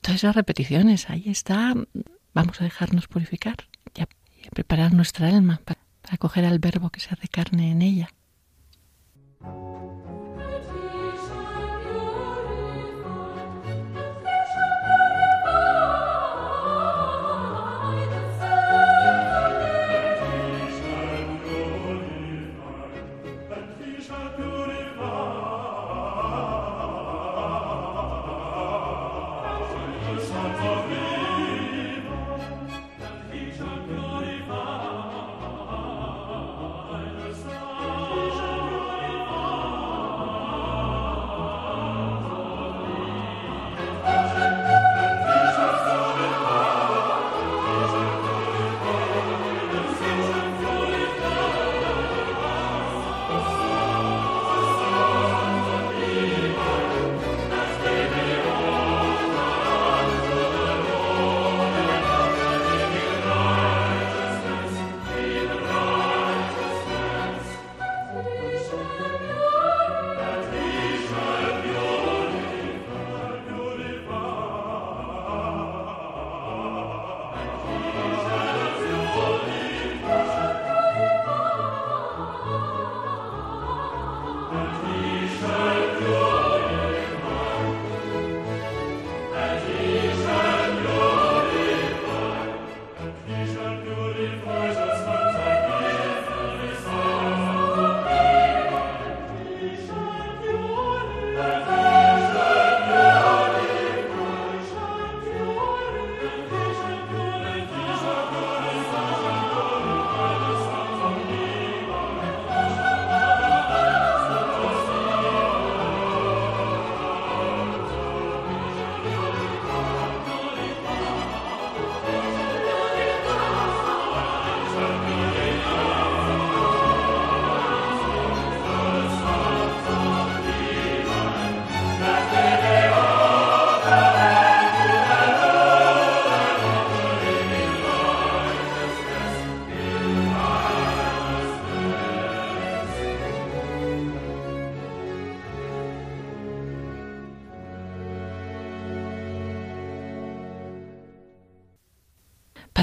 Todas 0.00 0.16
esas 0.16 0.36
repeticiones, 0.36 1.10
ahí 1.10 1.24
está. 1.26 1.74
Vamos 2.34 2.60
a 2.60 2.64
dejarnos 2.64 3.08
purificar 3.08 3.56
y 4.46 4.50
preparar 4.50 4.92
nuestra 4.92 5.28
alma 5.28 5.60
para, 5.64 5.80
para 6.02 6.14
acoger 6.14 6.44
al 6.44 6.58
verbo 6.58 6.90
que 6.90 7.00
se 7.00 7.10
hace 7.10 7.28
carne 7.28 7.70
en 7.70 7.82
ella. 7.82 8.10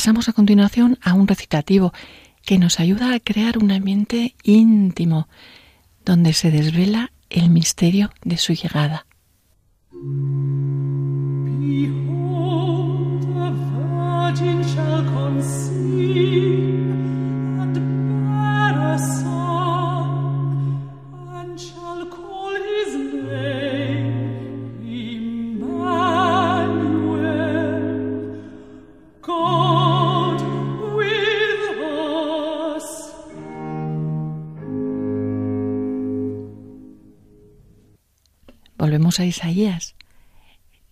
Pasamos 0.10 0.28
a 0.28 0.34
continuación 0.34 0.98
a 1.04 1.13
un 1.13 1.28
recitativo 1.28 1.93
que 2.43 2.58
nos 2.58 2.80
ayuda 2.80 3.13
a 3.13 3.19
crear 3.19 3.60
un 3.60 3.69
ambiente 3.69 4.34
íntimo 4.41 5.30
donde 6.04 6.34
se 6.34 6.50
desvela 6.50 7.12
el 7.30 7.52
misterio 7.52 8.10
de 8.24 8.38
su 8.38 8.54
llegada. 8.54 9.06
Isaías. 39.29 39.95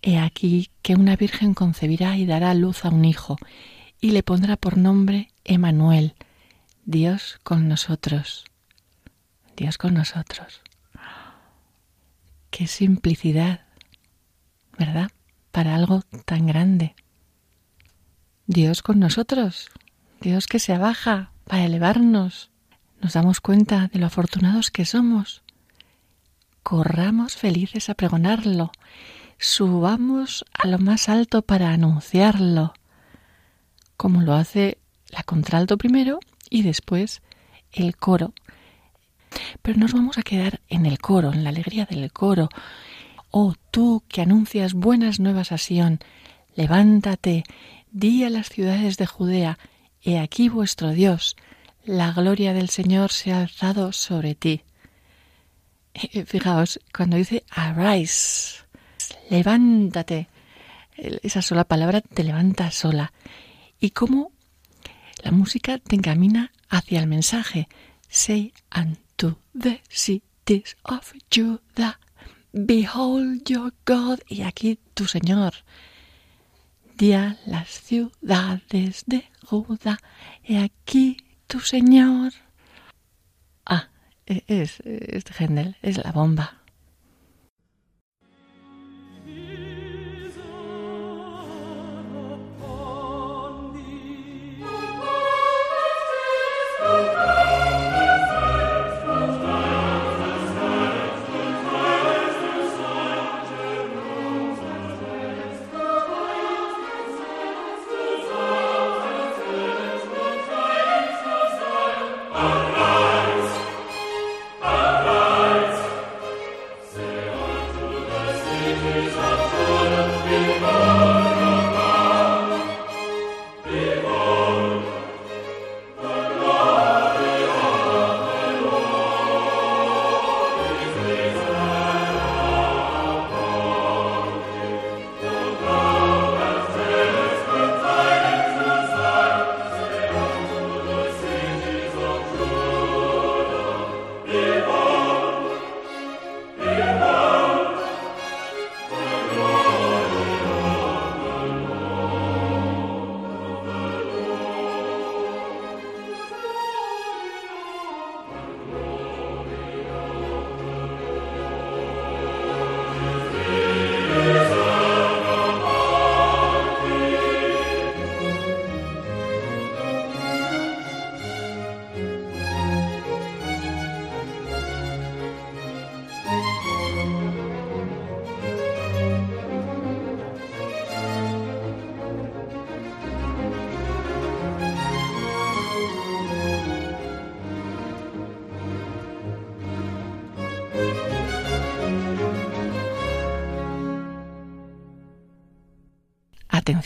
He 0.02 0.18
aquí 0.20 0.70
que 0.82 0.96
una 0.96 1.16
virgen 1.16 1.54
concebirá 1.54 2.18
y 2.18 2.26
dará 2.26 2.54
luz 2.54 2.86
a 2.86 2.90
un 2.90 3.04
hijo, 3.06 3.38
y 4.00 4.12
le 4.12 4.24
pondrá 4.24 4.56
por 4.56 4.78
nombre 4.78 5.32
Emanuel, 5.44 6.16
Dios 6.86 7.40
con 7.44 7.68
nosotros. 7.68 8.46
Dios 9.56 9.78
con 9.78 9.96
nosotros. 9.96 10.62
Qué 12.52 12.68
simplicidad, 12.68 13.62
¿verdad? 14.78 15.10
Para 15.52 15.76
algo 15.76 16.04
tan 16.26 16.46
grande. 16.46 16.96
Dios 18.46 18.82
con 18.82 19.00
nosotros, 19.00 19.70
Dios 20.22 20.48
que 20.48 20.60
se 20.60 20.74
abaja 20.74 21.32
para 21.46 21.66
elevarnos. 21.66 22.52
Nos 23.02 23.14
damos 23.14 23.42
cuenta 23.42 23.88
de 23.88 24.00
lo 24.00 24.06
afortunados 24.06 24.72
que 24.72 24.86
somos 24.86 25.44
corramos 26.68 27.38
felices 27.38 27.90
a 27.90 27.94
pregonarlo, 27.94 28.74
subamos 29.38 30.44
a 30.52 30.68
lo 30.68 30.80
más 30.80 31.08
alto 31.08 31.42
para 31.42 31.72
anunciarlo, 31.72 32.74
como 33.96 34.20
lo 34.22 34.34
hace 34.34 34.78
la 35.08 35.24
contralto 35.24 35.78
primero 35.78 36.20
y 36.50 36.64
después 36.64 37.22
el 37.72 37.96
coro. 37.96 38.34
Pero 39.62 39.80
nos 39.80 39.94
vamos 39.94 40.18
a 40.18 40.24
quedar 40.24 40.60
en 40.68 40.86
el 40.86 41.00
coro, 41.00 41.32
en 41.32 41.46
la 41.46 41.52
alegría 41.52 41.86
del 41.86 42.12
coro. 42.12 42.50
Oh 43.32 43.54
tú 43.72 44.04
que 44.10 44.20
anuncias 44.20 44.74
buenas 44.74 45.22
nuevas 45.22 45.54
a 45.54 45.58
Sión, 45.58 46.00
levántate, 46.54 47.46
di 47.92 48.26
a 48.26 48.30
las 48.30 48.50
ciudades 48.50 48.98
de 48.98 49.06
Judea, 49.06 49.58
he 50.02 50.20
aquí 50.20 50.50
vuestro 50.50 50.92
Dios, 50.92 51.38
la 51.86 52.12
gloria 52.12 52.52
del 52.52 52.68
Señor 52.68 53.14
se 53.14 53.32
ha 53.32 53.40
alzado 53.40 53.94
sobre 53.94 54.36
ti. 54.36 54.64
Fijaos, 56.26 56.80
cuando 56.96 57.18
dice 57.18 57.44
arise, 57.50 58.64
levántate, 59.30 60.28
esa 60.98 61.42
sola 61.42 61.64
palabra 61.64 62.02
te 62.02 62.24
levanta 62.24 62.72
sola. 62.72 63.14
Y 63.80 63.92
cómo 63.92 64.32
la 65.24 65.32
música 65.32 65.78
te 65.78 65.96
encamina 65.96 66.52
hacia 66.70 67.00
el 67.00 67.08
mensaje. 67.08 67.68
Say 68.10 68.54
unto 68.76 69.40
the 69.60 69.82
cities 69.90 70.78
of 70.84 71.14
Judah, 71.30 72.00
behold 72.54 73.44
your 73.50 73.74
God, 73.86 74.20
y 74.28 74.44
aquí 74.44 74.80
tu 74.94 75.06
Señor. 75.06 75.54
Di 76.96 77.14
a 77.14 77.38
las 77.46 77.70
ciudades 77.70 79.04
de 79.06 79.30
Judá, 79.46 80.00
y 80.44 80.58
aquí 80.58 81.18
tu 81.48 81.60
Señor. 81.60 82.34
Ah, 84.30 84.34
e, 84.34 84.44
es, 84.48 84.80
es 84.82 85.24
Händel, 85.40 85.76
es 85.82 85.98
la 85.98 86.12
bomba. 86.12 86.57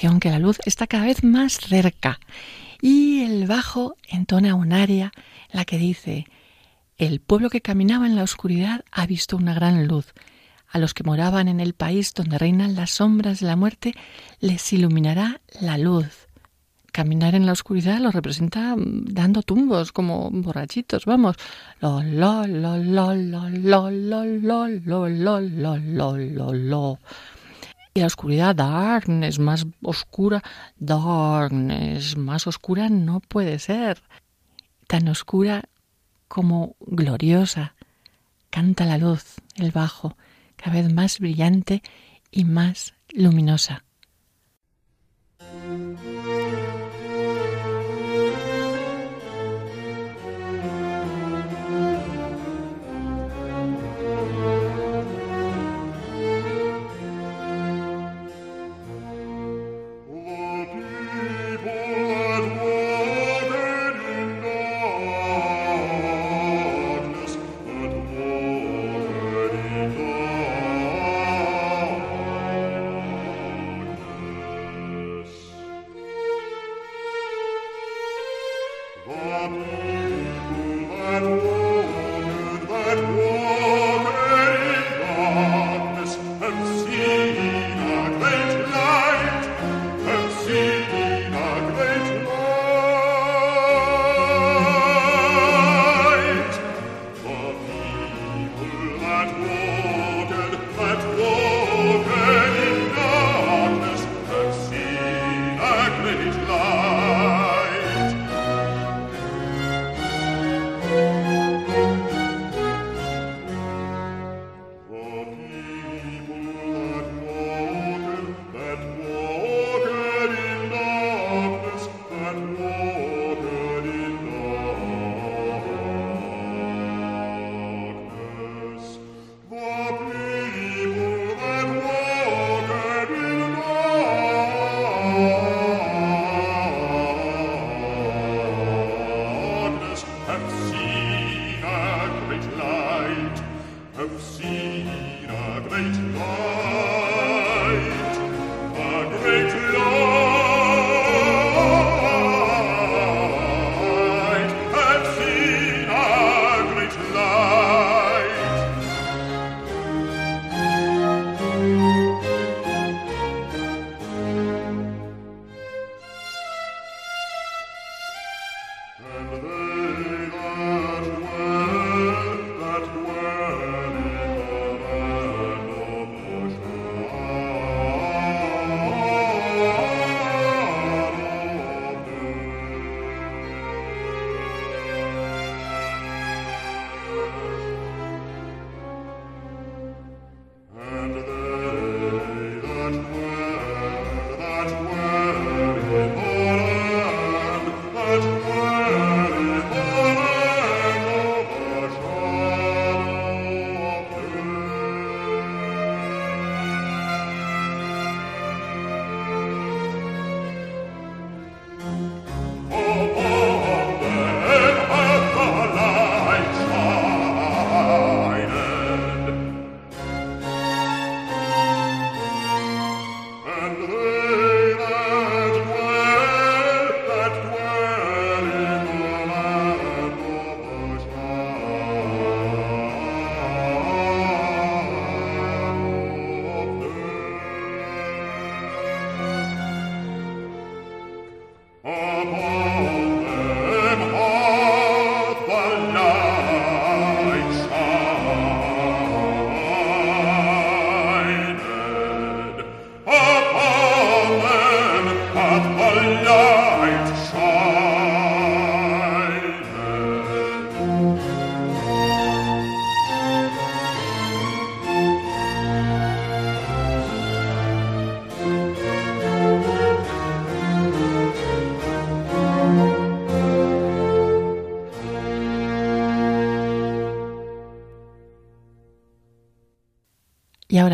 Atención 0.02 0.20
que 0.20 0.32
la 0.32 0.40
luz 0.40 0.58
está 0.66 0.88
cada 0.88 1.06
vez 1.06 1.24
más 1.24 1.60
cerca 1.60 2.20
y 2.82 3.22
el 3.22 3.46
bajo 3.46 3.98
entona 4.10 4.56
un 4.56 4.72
en 4.72 5.12
la 5.52 5.64
que 5.64 5.78
dice 5.78 6.26
El 6.98 7.20
pueblo 7.20 7.52
que 7.52 7.62
caminaba 7.62 8.08
en 8.08 8.16
la 8.16 8.24
oscuridad 8.24 8.84
ha 8.92 9.06
visto 9.06 9.38
una 9.38 9.54
gran 9.54 9.86
luz. 9.86 10.16
A 10.68 10.80
los 10.80 10.96
que 10.96 11.04
moraban 11.04 11.48
en 11.48 11.60
el 11.60 11.76
país 11.76 12.16
donde 12.16 12.40
reinan 12.40 12.74
las 12.74 12.90
sombras 12.90 13.42
de 13.42 13.46
la 13.46 13.56
muerte 13.56 13.94
les 14.40 14.74
iluminará 14.74 15.40
la 15.60 15.78
luz. 15.78 16.28
Caminar 16.92 17.36
en 17.36 17.46
la 17.46 17.52
oscuridad 17.52 18.00
lo 18.00 18.10
representa 18.10 18.74
dando 18.78 19.44
tumbos 19.44 19.92
como 19.92 20.32
borrachitos, 20.32 21.06
vamos. 21.06 21.36
Lo 21.80 22.02
y 27.94 28.00
la 28.00 28.08
oscuridad, 28.08 28.56
darkness, 28.56 29.40
más 29.40 29.68
oscura, 29.82 30.42
darkness, 30.78 32.16
más 32.18 32.48
oscura 32.48 32.90
no 32.90 33.20
puede 33.20 33.60
ser. 33.60 34.02
Tan 34.88 35.08
oscura 35.08 35.66
como 36.28 36.76
gloriosa. 36.80 37.76
Canta 38.50 38.86
la 38.86 38.98
luz, 38.98 39.36
el 39.56 39.72
bajo, 39.72 40.18
cada 40.56 40.74
vez 40.74 40.94
más 40.94 41.20
brillante 41.20 41.82
y 42.32 42.46
más 42.46 42.94
luminosa. 43.10 43.84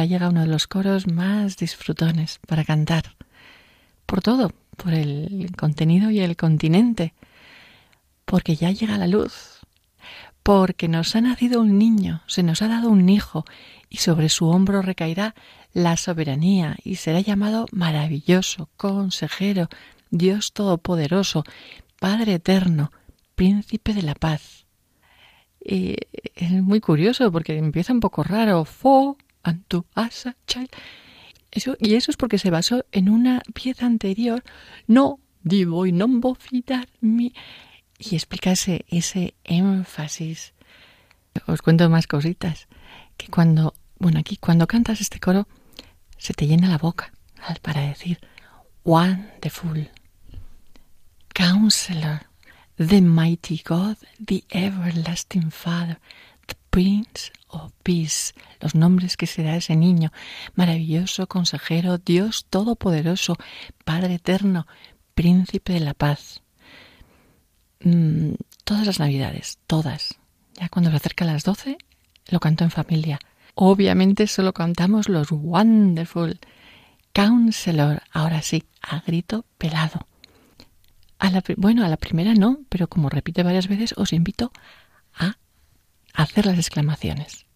Llega 0.07 0.29
uno 0.29 0.41
de 0.41 0.47
los 0.47 0.67
coros 0.67 1.07
más 1.07 1.57
disfrutones 1.57 2.39
para 2.47 2.65
cantar. 2.65 3.15
Por 4.05 4.21
todo, 4.21 4.51
por 4.75 4.93
el 4.93 5.51
contenido 5.57 6.09
y 6.11 6.19
el 6.19 6.35
continente. 6.35 7.13
Porque 8.25 8.55
ya 8.55 8.71
llega 8.71 8.97
la 8.97 9.07
luz. 9.07 9.59
Porque 10.43 10.87
nos 10.87 11.15
ha 11.15 11.21
nacido 11.21 11.61
un 11.61 11.77
niño, 11.77 12.21
se 12.25 12.41
nos 12.41 12.61
ha 12.61 12.67
dado 12.67 12.89
un 12.89 13.09
hijo, 13.09 13.43
y 13.89 13.97
sobre 13.97 14.29
su 14.29 14.47
hombro 14.47 14.81
recaerá 14.81 15.35
la 15.73 15.97
soberanía, 15.97 16.77
y 16.83 16.95
será 16.95 17.19
llamado 17.19 17.65
maravilloso, 17.71 18.69
consejero, 18.77 19.67
Dios 20.09 20.53
todopoderoso, 20.53 21.43
Padre 21.99 22.35
eterno, 22.35 22.91
príncipe 23.35 23.93
de 23.93 24.03
la 24.03 24.15
paz. 24.15 24.65
Y 25.59 25.97
es 26.35 26.51
muy 26.51 26.79
curioso 26.79 27.31
porque 27.31 27.57
empieza 27.57 27.91
un 27.91 27.99
poco 27.99 28.23
raro. 28.23 28.63
Fo, 28.63 29.17
antu, 29.43 29.85
asa, 29.95 30.35
y 31.79 31.95
eso 31.95 32.11
es 32.11 32.17
porque 32.17 32.37
se 32.37 32.49
basó 32.49 32.85
en 32.91 33.09
una 33.09 33.41
pieza 33.53 33.85
anterior. 33.85 34.43
No, 34.85 35.19
divo 35.43 35.85
y 35.85 35.91
non 35.91 36.21
mi. 37.01 37.33
Y 37.97 38.15
explica 38.15 38.51
ese, 38.51 38.85
ese 38.89 39.33
énfasis. 39.43 40.53
Os 41.47 41.61
cuento 41.61 41.89
más 41.89 42.05
cositas. 42.05 42.67
Que 43.17 43.27
cuando, 43.27 43.73
bueno, 43.97 44.19
aquí, 44.19 44.37
cuando 44.37 44.67
cantas 44.67 45.01
este 45.01 45.19
coro, 45.19 45.47
se 46.17 46.33
te 46.33 46.45
llena 46.45 46.69
la 46.69 46.77
boca 46.77 47.11
para 47.61 47.81
decir 47.81 48.19
wonderful, 48.83 49.89
counselor, 51.33 52.21
the 52.77 53.01
mighty 53.01 53.61
God, 53.65 53.97
the 54.19 54.43
everlasting 54.51 55.49
Father, 55.49 55.97
the 56.47 56.55
Prince 56.69 57.31
of 57.47 57.71
Peace, 57.83 58.33
los 58.59 58.75
nombres 58.75 59.17
que 59.17 59.27
se 59.27 59.43
da 59.43 59.51
a 59.51 59.57
ese 59.57 59.75
niño, 59.75 60.11
maravilloso 60.55 61.27
consejero, 61.27 61.97
Dios 61.97 62.45
todopoderoso, 62.49 63.37
Padre 63.83 64.15
eterno, 64.15 64.67
príncipe 65.15 65.73
de 65.73 65.79
la 65.79 65.93
paz. 65.93 66.41
Mm, 67.81 68.33
todas 68.63 68.85
las 68.85 68.99
navidades, 68.99 69.59
todas. 69.67 70.15
Ya 70.55 70.69
cuando 70.69 70.89
se 70.89 70.97
acerca 70.97 71.25
a 71.25 71.27
las 71.27 71.43
doce, 71.43 71.77
lo 72.29 72.39
canto 72.39 72.63
en 72.63 72.71
familia. 72.71 73.19
Obviamente 73.55 74.27
solo 74.27 74.53
cantamos 74.53 75.09
los 75.09 75.31
Wonderful. 75.31 76.39
Counselor, 77.13 78.03
ahora 78.11 78.43
sí, 78.43 78.65
a 78.81 78.99
grito 78.99 79.45
pelado. 79.57 80.07
A 81.17 81.31
la, 81.31 81.43
bueno, 81.57 81.83
a 81.83 81.87
la 81.87 81.97
primera 81.97 82.35
no, 82.35 82.59
pero 82.69 82.87
como 82.87 83.09
repite 83.09 83.41
varias 83.41 83.67
veces, 83.67 83.95
os 83.97 84.13
invito 84.13 84.51
a 85.15 85.37
hacer 86.17 86.45
las 86.45 86.57
exclamaciones. 86.57 87.46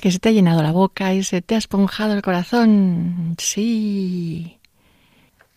¿A 0.00 0.02
que 0.02 0.12
se 0.12 0.18
te 0.18 0.30
ha 0.30 0.32
llenado 0.32 0.62
la 0.62 0.72
boca 0.72 1.12
y 1.12 1.22
se 1.22 1.42
te 1.42 1.56
ha 1.56 1.58
esponjado 1.58 2.14
el 2.14 2.22
corazón? 2.22 3.36
Sí. 3.36 4.56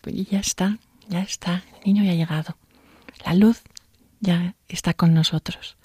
Y 0.04 0.24
ya 0.26 0.38
está, 0.38 0.76
ya 1.08 1.22
está. 1.22 1.64
El 1.78 1.94
niño 1.94 2.04
ya 2.04 2.10
ha 2.10 2.14
llegado. 2.14 2.58
La 3.24 3.32
luz 3.32 3.62
ya 4.20 4.54
está 4.68 4.92
con 4.92 5.14
nosotros. 5.14 5.78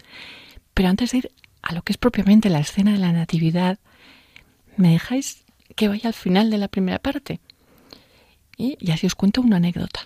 Pero 0.73 0.89
antes 0.89 1.11
de 1.11 1.19
ir 1.19 1.31
a 1.61 1.73
lo 1.73 1.83
que 1.83 1.93
es 1.93 1.97
propiamente 1.97 2.49
la 2.49 2.59
escena 2.59 2.91
de 2.91 2.97
la 2.97 3.13
Natividad, 3.13 3.79
¿me 4.75 4.91
dejáis 4.91 5.45
que 5.77 5.87
vaya 5.87 6.09
al 6.09 6.13
final 6.13 6.49
de 6.49 6.57
la 6.57 6.67
primera 6.67 6.99
parte? 6.99 7.39
Y, 8.57 8.75
y 8.81 8.91
así 8.91 9.07
os 9.07 9.15
cuento 9.15 9.39
una 9.39 9.55
anécdota. 9.55 10.01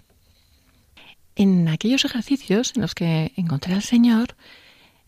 En 1.35 1.67
aquellos 1.69 2.05
ejercicios 2.05 2.73
en 2.75 2.83
los 2.83 2.93
que 2.93 3.33
encontré 3.35 3.73
al 3.73 3.81
Señor, 3.81 4.35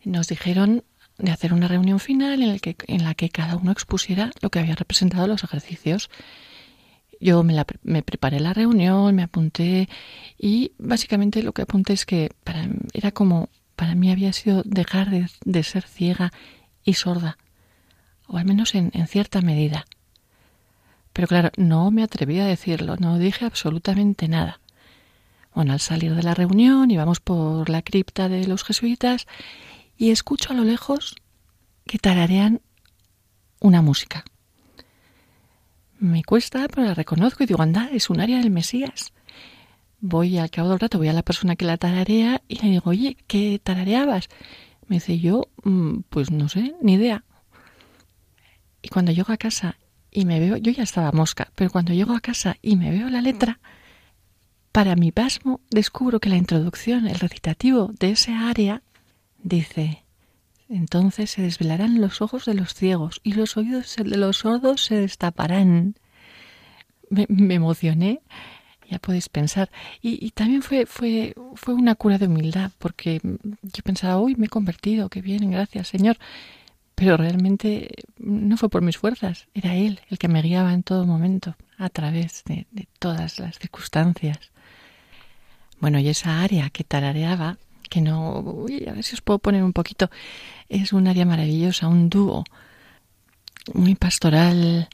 nos 0.02 0.26
dijeron 0.26 0.82
de 1.18 1.30
hacer 1.30 1.52
una 1.52 1.68
reunión 1.68 1.98
final 1.98 2.42
en, 2.42 2.50
el 2.50 2.60
que, 2.60 2.76
en 2.86 3.04
la 3.04 3.14
que 3.14 3.30
cada 3.30 3.56
uno 3.56 3.72
expusiera 3.72 4.30
lo 4.40 4.50
que 4.50 4.58
había 4.58 4.74
representado 4.74 5.26
los 5.26 5.44
ejercicios. 5.44 6.10
Yo 7.20 7.42
me, 7.42 7.64
me, 7.82 8.02
preparé 8.02 8.40
la 8.40 8.52
reunión, 8.52 9.14
me 9.14 9.22
apunté 9.22 9.88
y 10.38 10.72
básicamente 10.78 11.42
lo 11.42 11.52
que 11.52 11.62
apunté 11.62 11.94
es 11.94 12.04
que 12.04 12.30
era 12.92 13.12
como 13.12 13.48
para 13.74 13.94
mí 13.94 14.10
había 14.10 14.32
sido 14.32 14.62
dejar 14.64 15.10
de, 15.10 15.28
de 15.44 15.62
ser 15.62 15.84
ciega 15.84 16.32
y 16.84 16.94
sorda, 16.94 17.38
o 18.26 18.36
al 18.36 18.44
menos 18.44 18.74
en, 18.74 18.90
en 18.94 19.06
cierta 19.06 19.40
medida. 19.40 19.86
Pero 21.12 21.28
claro, 21.28 21.50
no 21.56 21.90
me 21.90 22.02
atreví 22.02 22.38
a 22.40 22.46
decirlo, 22.46 22.96
no 22.98 23.18
dije 23.18 23.46
absolutamente 23.46 24.28
nada. 24.28 24.60
Bueno, 25.54 25.72
al 25.72 25.80
salir 25.80 26.14
de 26.14 26.22
la 26.22 26.34
reunión 26.34 26.90
íbamos 26.90 27.20
por 27.20 27.70
la 27.70 27.80
cripta 27.80 28.28
de 28.28 28.46
los 28.46 28.62
jesuitas 28.62 29.26
y 29.96 30.10
escucho 30.10 30.52
a 30.52 30.56
lo 30.56 30.64
lejos 30.64 31.16
que 31.86 31.98
tararean 31.98 32.60
una 33.60 33.82
música. 33.82 34.24
Me 35.98 36.22
cuesta, 36.24 36.66
pero 36.68 36.86
la 36.86 36.94
reconozco 36.94 37.42
y 37.42 37.46
digo, 37.46 37.62
anda, 37.62 37.88
es 37.92 38.10
un 38.10 38.20
área 38.20 38.38
del 38.38 38.50
Mesías. 38.50 39.12
Voy 40.00 40.36
al 40.38 40.50
cabo 40.50 40.70
del 40.70 40.80
rato, 40.80 40.98
voy 40.98 41.08
a 41.08 41.14
la 41.14 41.22
persona 41.22 41.56
que 41.56 41.64
la 41.64 41.78
tararea 41.78 42.42
y 42.48 42.60
le 42.60 42.68
digo, 42.68 42.90
oye, 42.90 43.16
¿qué 43.26 43.58
tarareabas? 43.62 44.28
Me 44.88 44.96
dice, 44.96 45.18
yo, 45.18 45.48
mm, 45.64 46.00
pues 46.10 46.30
no 46.30 46.48
sé, 46.48 46.74
ni 46.82 46.94
idea. 46.94 47.24
Y 48.82 48.88
cuando 48.88 49.12
llego 49.12 49.32
a 49.32 49.38
casa 49.38 49.78
y 50.10 50.26
me 50.26 50.38
veo, 50.38 50.58
yo 50.58 50.70
ya 50.70 50.82
estaba 50.82 51.12
mosca, 51.12 51.50
pero 51.54 51.70
cuando 51.70 51.94
llego 51.94 52.14
a 52.14 52.20
casa 52.20 52.56
y 52.60 52.76
me 52.76 52.90
veo 52.90 53.08
la 53.08 53.22
letra, 53.22 53.58
para 54.70 54.94
mi 54.96 55.12
pasmo 55.12 55.60
descubro 55.70 56.20
que 56.20 56.28
la 56.28 56.36
introducción, 56.36 57.06
el 57.06 57.18
recitativo 57.18 57.90
de 57.98 58.10
ese 58.10 58.34
área 58.34 58.82
Dice, 59.46 60.02
entonces 60.68 61.30
se 61.30 61.42
desvelarán 61.42 62.00
los 62.00 62.20
ojos 62.20 62.46
de 62.46 62.54
los 62.54 62.74
ciegos 62.74 63.20
y 63.22 63.34
los 63.34 63.56
oídos 63.56 63.94
de 63.94 64.16
los 64.16 64.38
sordos 64.38 64.84
se 64.84 64.96
destaparán. 64.96 65.94
Me, 67.10 67.28
emocioné, 67.54 68.22
ya 68.90 68.98
podéis 68.98 69.28
pensar. 69.28 69.70
Y, 70.02 70.32
también 70.32 70.62
fue, 70.62 70.84
fue, 70.86 71.36
fue 71.54 71.74
una 71.74 71.94
cura 71.94 72.18
de 72.18 72.26
humildad, 72.26 72.72
porque 72.78 73.20
yo 73.22 73.82
pensaba, 73.84 74.18
uy, 74.18 74.34
me 74.34 74.46
he 74.46 74.48
convertido, 74.48 75.10
qué 75.10 75.22
bien, 75.22 75.48
gracias, 75.48 75.86
Señor. 75.86 76.18
Pero 76.96 77.16
realmente 77.16 77.94
no 78.18 78.56
fue 78.56 78.68
por 78.68 78.82
mis 78.82 78.98
fuerzas, 78.98 79.46
era 79.54 79.76
Él 79.76 80.00
el 80.10 80.18
que 80.18 80.26
me 80.26 80.42
guiaba 80.42 80.74
en 80.74 80.82
todo 80.82 81.06
momento, 81.06 81.54
a 81.78 81.88
través 81.88 82.42
de, 82.46 82.66
de 82.72 82.88
todas 82.98 83.38
las 83.38 83.60
circunstancias. 83.60 84.50
Bueno, 85.78 86.00
y 86.00 86.08
esa 86.08 86.42
área 86.42 86.68
que 86.70 86.82
tarareaba 86.82 87.58
que 87.88 88.00
no, 88.00 88.38
a 88.88 88.92
ver 88.92 89.04
si 89.04 89.14
os 89.14 89.20
puedo 89.20 89.38
poner 89.38 89.62
un 89.62 89.72
poquito, 89.72 90.10
es 90.68 90.92
un 90.92 91.06
área 91.08 91.24
maravillosa, 91.24 91.88
un 91.88 92.08
dúo 92.08 92.44
muy 93.74 93.94
pastoral 93.94 94.88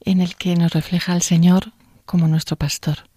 en 0.00 0.20
el 0.20 0.36
que 0.36 0.56
nos 0.56 0.72
refleja 0.72 1.12
al 1.12 1.22
Señor 1.22 1.72
como 2.04 2.28
nuestro 2.28 2.56
pastor, 2.56 3.08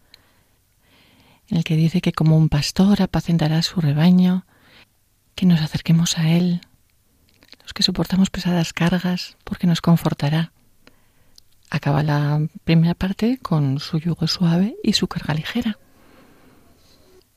en 1.49 1.57
el 1.57 1.63
que 1.63 1.75
dice 1.75 2.01
que 2.01 2.13
como 2.13 2.37
un 2.37 2.49
pastor 2.49 3.01
apacentará 3.01 3.61
su 3.61 3.81
rebaño, 3.81 4.45
que 5.35 5.45
nos 5.45 5.61
acerquemos 5.61 6.17
a 6.17 6.29
Él, 6.29 6.61
los 7.61 7.73
que 7.73 7.83
soportamos 7.83 8.29
pesadas 8.29 8.73
cargas, 8.73 9.37
porque 9.43 9.67
nos 9.67 9.81
confortará. 9.81 10.51
Acaba 11.69 12.03
la 12.03 12.47
primera 12.63 12.93
parte 12.93 13.39
con 13.41 13.79
su 13.79 13.97
yugo 13.97 14.27
suave 14.27 14.75
y 14.83 14.93
su 14.93 15.07
carga 15.07 15.33
ligera. 15.33 15.77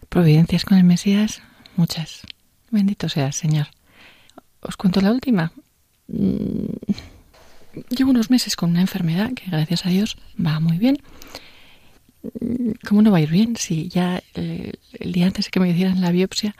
Providencias 0.08 0.64
con 0.64 0.78
el 0.78 0.84
Mesías 0.84 1.42
Muchas. 1.78 2.22
Bendito 2.72 3.08
sea, 3.08 3.30
Señor. 3.30 3.68
Os 4.62 4.76
cuento 4.76 5.00
la 5.00 5.12
última. 5.12 5.52
Mm, 6.08 6.66
llevo 7.90 8.10
unos 8.10 8.30
meses 8.30 8.56
con 8.56 8.70
una 8.70 8.80
enfermedad 8.80 9.32
que, 9.32 9.48
gracias 9.48 9.86
a 9.86 9.90
Dios, 9.90 10.16
va 10.44 10.58
muy 10.58 10.76
bien. 10.76 10.98
¿Cómo 12.86 13.00
no 13.00 13.12
va 13.12 13.18
a 13.18 13.20
ir 13.20 13.30
bien? 13.30 13.54
Si 13.54 13.88
ya 13.88 14.20
eh, 14.34 14.72
el 14.98 15.12
día 15.12 15.26
antes 15.26 15.44
de 15.44 15.50
que 15.52 15.60
me 15.60 15.70
hicieran 15.70 16.00
la 16.00 16.10
biopsia 16.10 16.56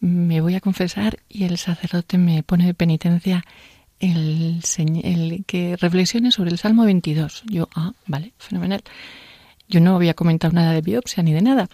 me 0.00 0.40
voy 0.40 0.56
a 0.56 0.60
confesar 0.60 1.20
y 1.28 1.44
el 1.44 1.56
sacerdote 1.56 2.18
me 2.18 2.42
pone 2.42 2.66
de 2.66 2.74
penitencia 2.74 3.44
el, 4.00 4.60
el 5.04 5.44
que 5.46 5.76
reflexione 5.76 6.32
sobre 6.32 6.50
el 6.50 6.58
Salmo 6.58 6.84
22. 6.84 7.44
Yo, 7.46 7.68
ah, 7.76 7.92
vale, 8.08 8.32
fenomenal. 8.38 8.82
Yo 9.68 9.78
no 9.78 9.94
había 9.94 10.14
comentado 10.14 10.52
nada 10.52 10.72
de 10.72 10.80
biopsia 10.80 11.22
ni 11.22 11.32
de 11.32 11.42
nada. 11.42 11.68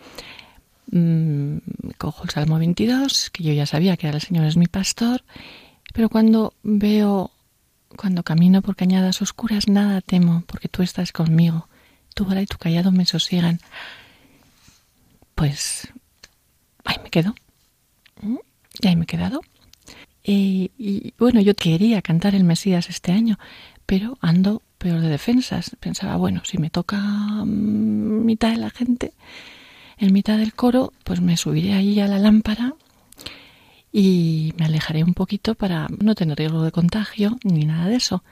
Mm, 0.91 1.59
cojo 1.99 2.25
el 2.25 2.31
Salmo 2.31 2.59
22, 2.59 3.31
que 3.31 3.45
yo 3.45 3.53
ya 3.53 3.67
sabía 3.67 3.97
que 3.97 4.09
el 4.09 4.21
Señor 4.21 4.45
es 4.47 4.57
mi 4.57 4.67
pastor, 4.67 5.23
pero 5.95 6.09
cuando 6.09 6.55
veo, 6.63 7.31
cuando 7.97 8.23
camino 8.23 8.63
por 8.63 8.77
cañadas 8.77 9.23
oscuras, 9.23 9.69
nada 9.69 10.01
temo, 10.01 10.45
porque 10.47 10.69
tú 10.69 10.83
estás 10.83 11.13
conmigo, 11.13 11.69
tu 12.15 12.25
vara 12.25 12.43
y 12.43 12.47
tu 12.47 12.59
callado 12.59 12.93
me 12.93 13.07
sosiegan. 13.07 13.61
Pues 15.35 15.89
ahí 16.85 16.97
me 17.03 17.11
quedo. 17.11 17.35
¿Mm? 18.21 18.37
Y 18.81 18.87
ahí 18.87 18.97
me 18.97 19.05
he 19.05 19.07
quedado. 19.07 19.41
Y, 20.25 20.71
y, 20.79 21.15
bueno, 21.19 21.41
yo 21.41 21.55
quería 21.55 22.01
cantar 22.01 22.35
el 22.35 22.45
Mesías 22.45 22.89
este 22.89 23.13
año, 23.13 23.39
pero 23.87 24.19
ando 24.21 24.63
peor 24.79 25.01
de 25.01 25.09
defensas. 25.09 25.77
Pensaba, 25.81 26.17
bueno, 26.17 26.43
si 26.45 26.59
me 26.59 26.71
toca 26.71 26.99
mm, 26.99 28.25
mitad 28.25 28.51
de 28.51 28.59
la 28.59 28.71
gente, 28.71 29.13
en 29.99 30.13
mitad 30.13 30.39
del 30.39 30.55
coro, 30.55 30.93
pues 31.05 31.21
me 31.21 31.37
subiré 31.37 31.75
ahí 31.75 32.01
a 32.01 32.09
la 32.09 32.19
lámpara 32.19 32.75
y 33.93 34.55
me 34.59 34.65
alejaré 34.65 35.05
un 35.05 35.15
poquito 35.15 35.55
para 35.55 35.87
no 36.03 36.15
tener 36.15 36.39
riesgo 36.39 36.63
de 36.63 36.73
contagio 36.73 37.39
ni 37.45 37.65
nada 37.65 37.87
de 37.87 37.97
eso. 37.97 38.25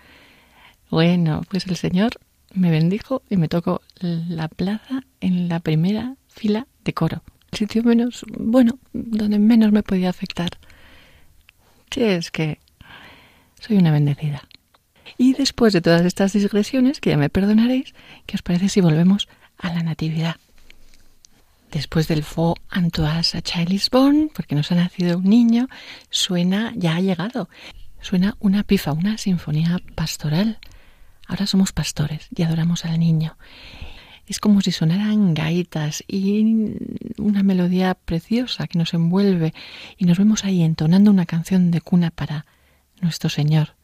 Bueno, 0.90 1.42
pues 1.48 1.66
el 1.66 1.76
Señor 1.76 2.18
me 2.54 2.70
bendijo 2.70 3.22
y 3.28 3.36
me 3.36 3.48
tocó 3.48 3.82
la 4.00 4.48
plaza 4.48 5.02
en 5.20 5.48
la 5.48 5.60
primera 5.60 6.16
fila 6.28 6.66
de 6.84 6.94
coro. 6.94 7.22
Sitio 7.52 7.82
menos, 7.82 8.24
bueno, 8.28 8.78
donde 8.92 9.38
menos 9.38 9.72
me 9.72 9.82
podía 9.82 10.10
afectar. 10.10 10.50
Sí, 11.90 12.02
es 12.02 12.30
que 12.30 12.58
soy 13.60 13.76
una 13.76 13.90
bendecida. 13.90 14.42
Y 15.18 15.34
después 15.34 15.72
de 15.72 15.80
todas 15.80 16.02
estas 16.02 16.32
digresiones, 16.32 17.00
que 17.00 17.10
ya 17.10 17.16
me 17.16 17.28
perdonaréis, 17.28 17.94
¿qué 18.26 18.36
os 18.36 18.42
parece 18.42 18.68
si 18.68 18.80
volvemos 18.80 19.28
a 19.58 19.72
la 19.74 19.82
Natividad? 19.82 20.36
Después 21.70 22.08
del 22.08 22.22
Fo 22.22 22.56
Antoise 22.68 23.38
a 23.38 23.42
Child 23.42 23.82
Born, 23.90 24.30
porque 24.34 24.54
nos 24.54 24.70
ha 24.72 24.74
nacido 24.74 25.18
un 25.18 25.24
niño, 25.24 25.68
suena, 26.10 26.72
ya 26.76 26.96
ha 26.96 27.00
llegado, 27.00 27.48
suena 28.00 28.36
una 28.40 28.64
pifa, 28.64 28.92
una 28.92 29.18
sinfonía 29.18 29.80
pastoral. 29.94 30.58
Ahora 31.26 31.46
somos 31.46 31.72
pastores 31.72 32.28
y 32.34 32.42
adoramos 32.42 32.84
al 32.84 32.98
niño. 32.98 33.36
Es 34.26 34.38
como 34.38 34.60
si 34.60 34.70
sonaran 34.72 35.34
gaitas 35.34 36.04
y 36.06 36.76
una 37.18 37.42
melodía 37.42 37.94
preciosa 37.94 38.66
que 38.68 38.78
nos 38.78 38.94
envuelve 38.94 39.52
y 39.96 40.04
nos 40.04 40.18
vemos 40.18 40.44
ahí 40.44 40.62
entonando 40.62 41.10
una 41.10 41.26
canción 41.26 41.70
de 41.70 41.80
cuna 41.80 42.10
para 42.10 42.46
nuestro 43.00 43.28
Señor. 43.28 43.79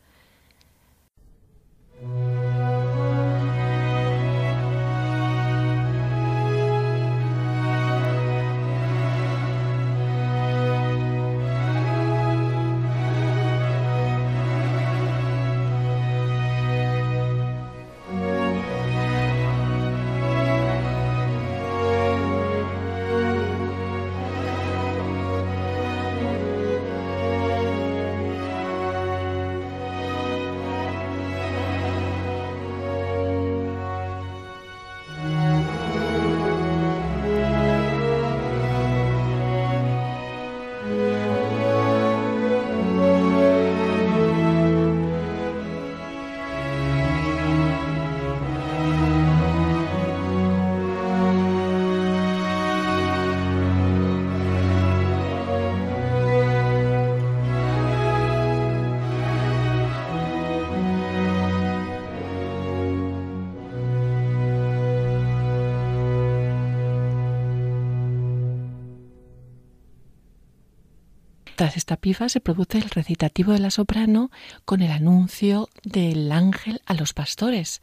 Esta 71.76 71.98
pifa 71.98 72.30
se 72.30 72.40
produce 72.40 72.78
el 72.78 72.88
recitativo 72.88 73.52
de 73.52 73.58
la 73.58 73.70
soprano 73.70 74.30
con 74.64 74.80
el 74.80 74.90
anuncio 74.90 75.68
del 75.84 76.32
ángel 76.32 76.80
a 76.86 76.94
los 76.94 77.12
pastores. 77.12 77.82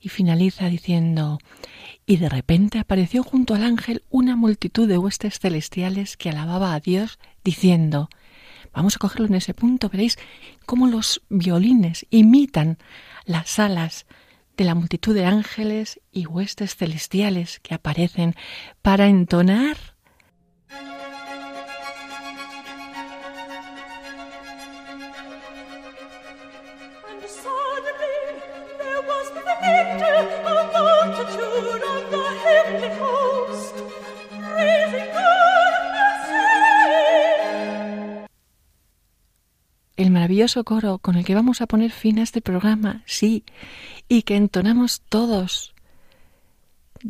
Y 0.00 0.10
finaliza 0.10 0.68
diciendo, 0.68 1.40
y 2.06 2.18
de 2.18 2.28
repente 2.28 2.78
apareció 2.78 3.24
junto 3.24 3.56
al 3.56 3.64
ángel 3.64 4.04
una 4.10 4.36
multitud 4.36 4.86
de 4.86 4.96
huestes 4.96 5.40
celestiales 5.40 6.16
que 6.16 6.30
alababa 6.30 6.72
a 6.72 6.78
Dios, 6.78 7.18
diciendo, 7.42 8.10
vamos 8.72 8.94
a 8.94 9.00
cogerlo 9.00 9.26
en 9.26 9.34
ese 9.34 9.54
punto, 9.54 9.88
veréis 9.88 10.16
cómo 10.64 10.86
los 10.86 11.20
violines 11.28 12.06
imitan 12.10 12.78
las 13.24 13.58
alas 13.58 14.06
de 14.56 14.62
la 14.62 14.76
multitud 14.76 15.16
de 15.16 15.26
ángeles 15.26 16.00
y 16.12 16.26
huestes 16.26 16.76
celestiales 16.76 17.58
que 17.58 17.74
aparecen 17.74 18.36
para 18.82 19.08
entonar 19.08 19.93
coro 40.64 40.98
con 40.98 41.16
el 41.16 41.24
que 41.24 41.34
vamos 41.34 41.60
a 41.60 41.66
poner 41.66 41.90
fin 41.90 42.18
a 42.18 42.22
este 42.22 42.40
programa, 42.40 43.02
sí, 43.06 43.44
y 44.08 44.22
que 44.22 44.36
entonamos 44.36 45.02
todos. 45.08 45.74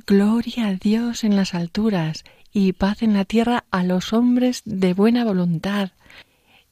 Gloria 0.07 0.69
a 0.69 0.75
Dios 0.75 1.25
en 1.25 1.37
las 1.37 1.55
alturas 1.55 2.25
y 2.53 2.73
paz 2.73 3.03
en 3.03 3.15
la 3.15 3.25
tierra 3.25 3.65
a 3.71 3.83
los 3.83 4.13
hombres 4.13 4.63
de 4.65 4.95
buena 4.95 5.25
voluntad. 5.25 5.91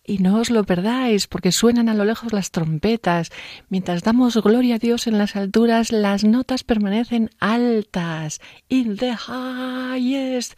Y 0.04 0.18
no 0.18 0.40
os 0.40 0.50
lo 0.50 0.64
perdáis, 0.64 1.28
porque 1.28 1.52
suenan 1.52 1.88
a 1.88 1.94
lo 1.94 2.04
lejos 2.04 2.32
las 2.32 2.50
trompetas. 2.50 3.30
Mientras 3.68 4.02
damos 4.02 4.36
gloria 4.36 4.76
a 4.76 4.78
Dios 4.78 5.06
en 5.06 5.18
las 5.18 5.36
alturas, 5.36 5.92
las 5.92 6.24
notas 6.24 6.64
permanecen 6.64 7.30
altas. 7.38 8.40
In 8.68 8.96
the 8.96 9.14
highest 9.14 10.54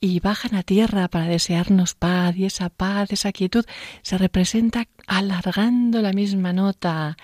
y 0.00 0.20
bajan 0.20 0.54
a 0.54 0.62
tierra 0.62 1.08
para 1.08 1.26
desearnos 1.26 1.94
paz 1.94 2.36
y 2.36 2.44
esa 2.44 2.68
paz, 2.68 3.12
esa 3.12 3.32
quietud 3.32 3.64
se 4.02 4.18
representa 4.18 4.86
alargando 5.06 6.00
la 6.02 6.12
misma 6.12 6.52
nota. 6.52 7.16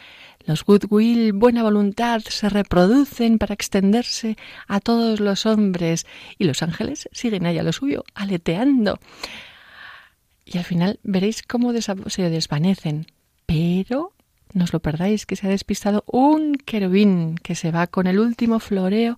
Los 0.45 0.65
goodwill, 0.65 1.33
buena 1.33 1.63
voluntad, 1.63 2.21
se 2.29 2.49
reproducen 2.49 3.39
para 3.39 3.55
extenderse 3.55 4.37
a 4.67 4.81
todos 4.81 5.21
los 5.21 5.47
hombres 5.47 6.07
y 6.37 6.45
los 6.45 6.63
ángeles 6.63 7.09
siguen 7.13 7.47
allá 7.47 7.63
lo 7.63 7.73
suyo, 7.73 8.05
aleteando. 8.15 8.99
Y 10.45 10.59
al 10.59 10.65
final 10.65 11.01
veréis 11.03 11.43
cómo 11.43 11.73
se 11.73 12.31
desvanecen. 12.31 13.07
Pero 13.47 14.13
no 14.53 14.65
os 14.65 14.73
lo 14.73 14.81
perdáis 14.81 15.27
que 15.27 15.37
se 15.37 15.47
ha 15.47 15.51
despistado 15.51 16.05
un 16.07 16.55
querubín 16.55 17.37
que 17.37 17.55
se 17.55 17.71
va 17.71 17.87
con 17.87 18.07
el 18.07 18.19
último 18.19 18.59
floreo 18.59 19.17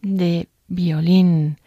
de 0.00 0.48
violín 0.68 1.58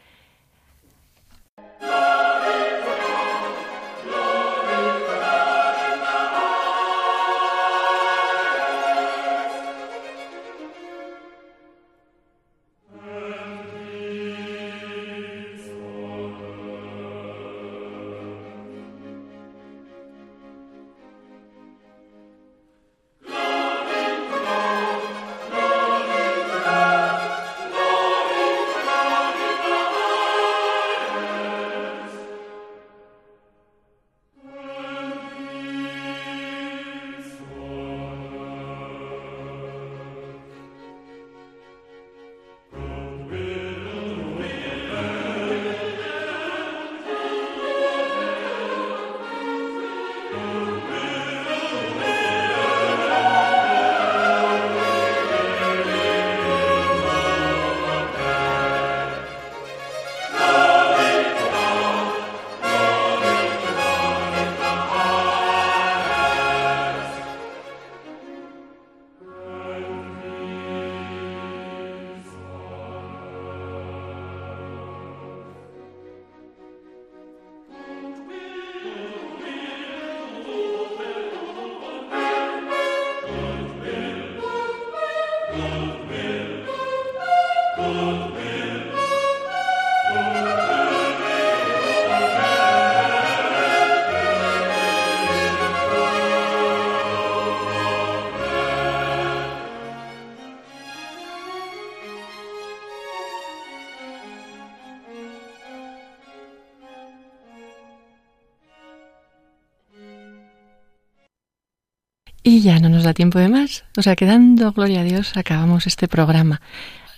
Y 112.58 112.62
ya 112.62 112.80
no 112.80 112.89
nos 112.89 113.03
da 113.03 113.14
tiempo 113.14 113.38
de 113.38 113.49
más. 113.49 113.86
O 113.97 114.01
sea 114.01 114.16
que 114.16 114.26
dando 114.26 114.72
gloria 114.72 115.01
a 115.01 115.03
Dios 115.03 115.38
acabamos 115.38 115.86
este 115.86 116.08
programa. 116.08 116.60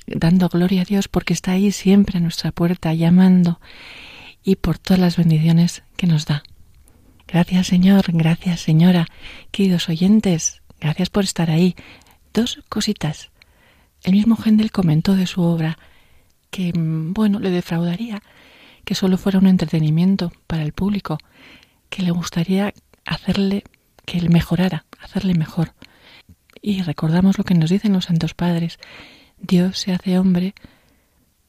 Dando 0.05 0.49
gloria 0.49 0.81
a 0.81 0.83
Dios 0.83 1.07
porque 1.07 1.31
está 1.31 1.53
ahí 1.53 1.71
siempre 1.71 2.17
a 2.17 2.19
nuestra 2.19 2.51
puerta 2.51 2.93
llamando 2.93 3.61
y 4.43 4.57
por 4.57 4.77
todas 4.77 4.99
las 4.99 5.15
bendiciones 5.15 5.83
que 5.95 6.07
nos 6.07 6.25
da. 6.25 6.43
Gracias 7.25 7.67
Señor, 7.67 8.03
gracias 8.09 8.59
Señora, 8.59 9.07
queridos 9.51 9.87
oyentes, 9.87 10.61
gracias 10.81 11.09
por 11.09 11.23
estar 11.23 11.49
ahí. 11.49 11.73
Dos 12.33 12.59
cositas. 12.67 13.31
El 14.03 14.15
mismo 14.15 14.35
Gendel 14.35 14.73
comentó 14.73 15.15
de 15.15 15.25
su 15.25 15.41
obra 15.41 15.77
que, 16.51 16.73
mm, 16.73 17.13
bueno, 17.13 17.39
le 17.39 17.49
defraudaría 17.49 18.21
que 18.83 18.93
solo 18.93 19.17
fuera 19.17 19.39
un 19.39 19.47
entretenimiento 19.47 20.33
para 20.47 20.63
el 20.63 20.73
público, 20.73 21.17
que 21.89 22.03
le 22.03 22.11
gustaría 22.11 22.73
hacerle 23.05 23.63
que 24.05 24.17
él 24.17 24.29
mejorara, 24.29 24.83
hacerle 25.01 25.33
mejor. 25.33 25.73
Y 26.61 26.81
recordamos 26.81 27.37
lo 27.37 27.43
que 27.43 27.53
nos 27.53 27.69
dicen 27.69 27.93
los 27.93 28.05
santos 28.05 28.33
padres. 28.33 28.79
Dios 29.37 29.79
se 29.79 29.93
hace 29.93 30.19
hombre 30.19 30.53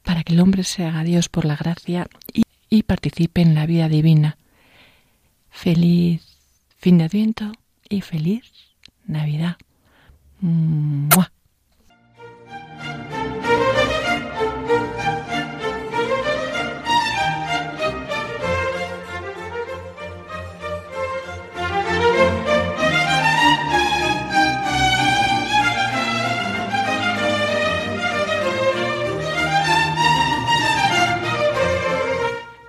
para 0.03 0.23
que 0.23 0.33
el 0.33 0.41
hombre 0.41 0.65
se 0.65 0.85
haga 0.85 1.05
Dios 1.05 1.29
por 1.29 1.45
la 1.45 1.57
gracia 1.57 2.09
y, 2.33 2.43
y 2.69 2.83
participe 2.85 3.43
en 3.43 3.55
la 3.55 3.67
vida 3.67 3.89
divina. 3.89 4.39
Feliz 5.51 6.39
fin 6.77 6.99
de 6.99 7.05
Adviento 7.05 7.53
y 7.89 8.01
feliz 8.01 8.53
Navidad. 9.07 9.57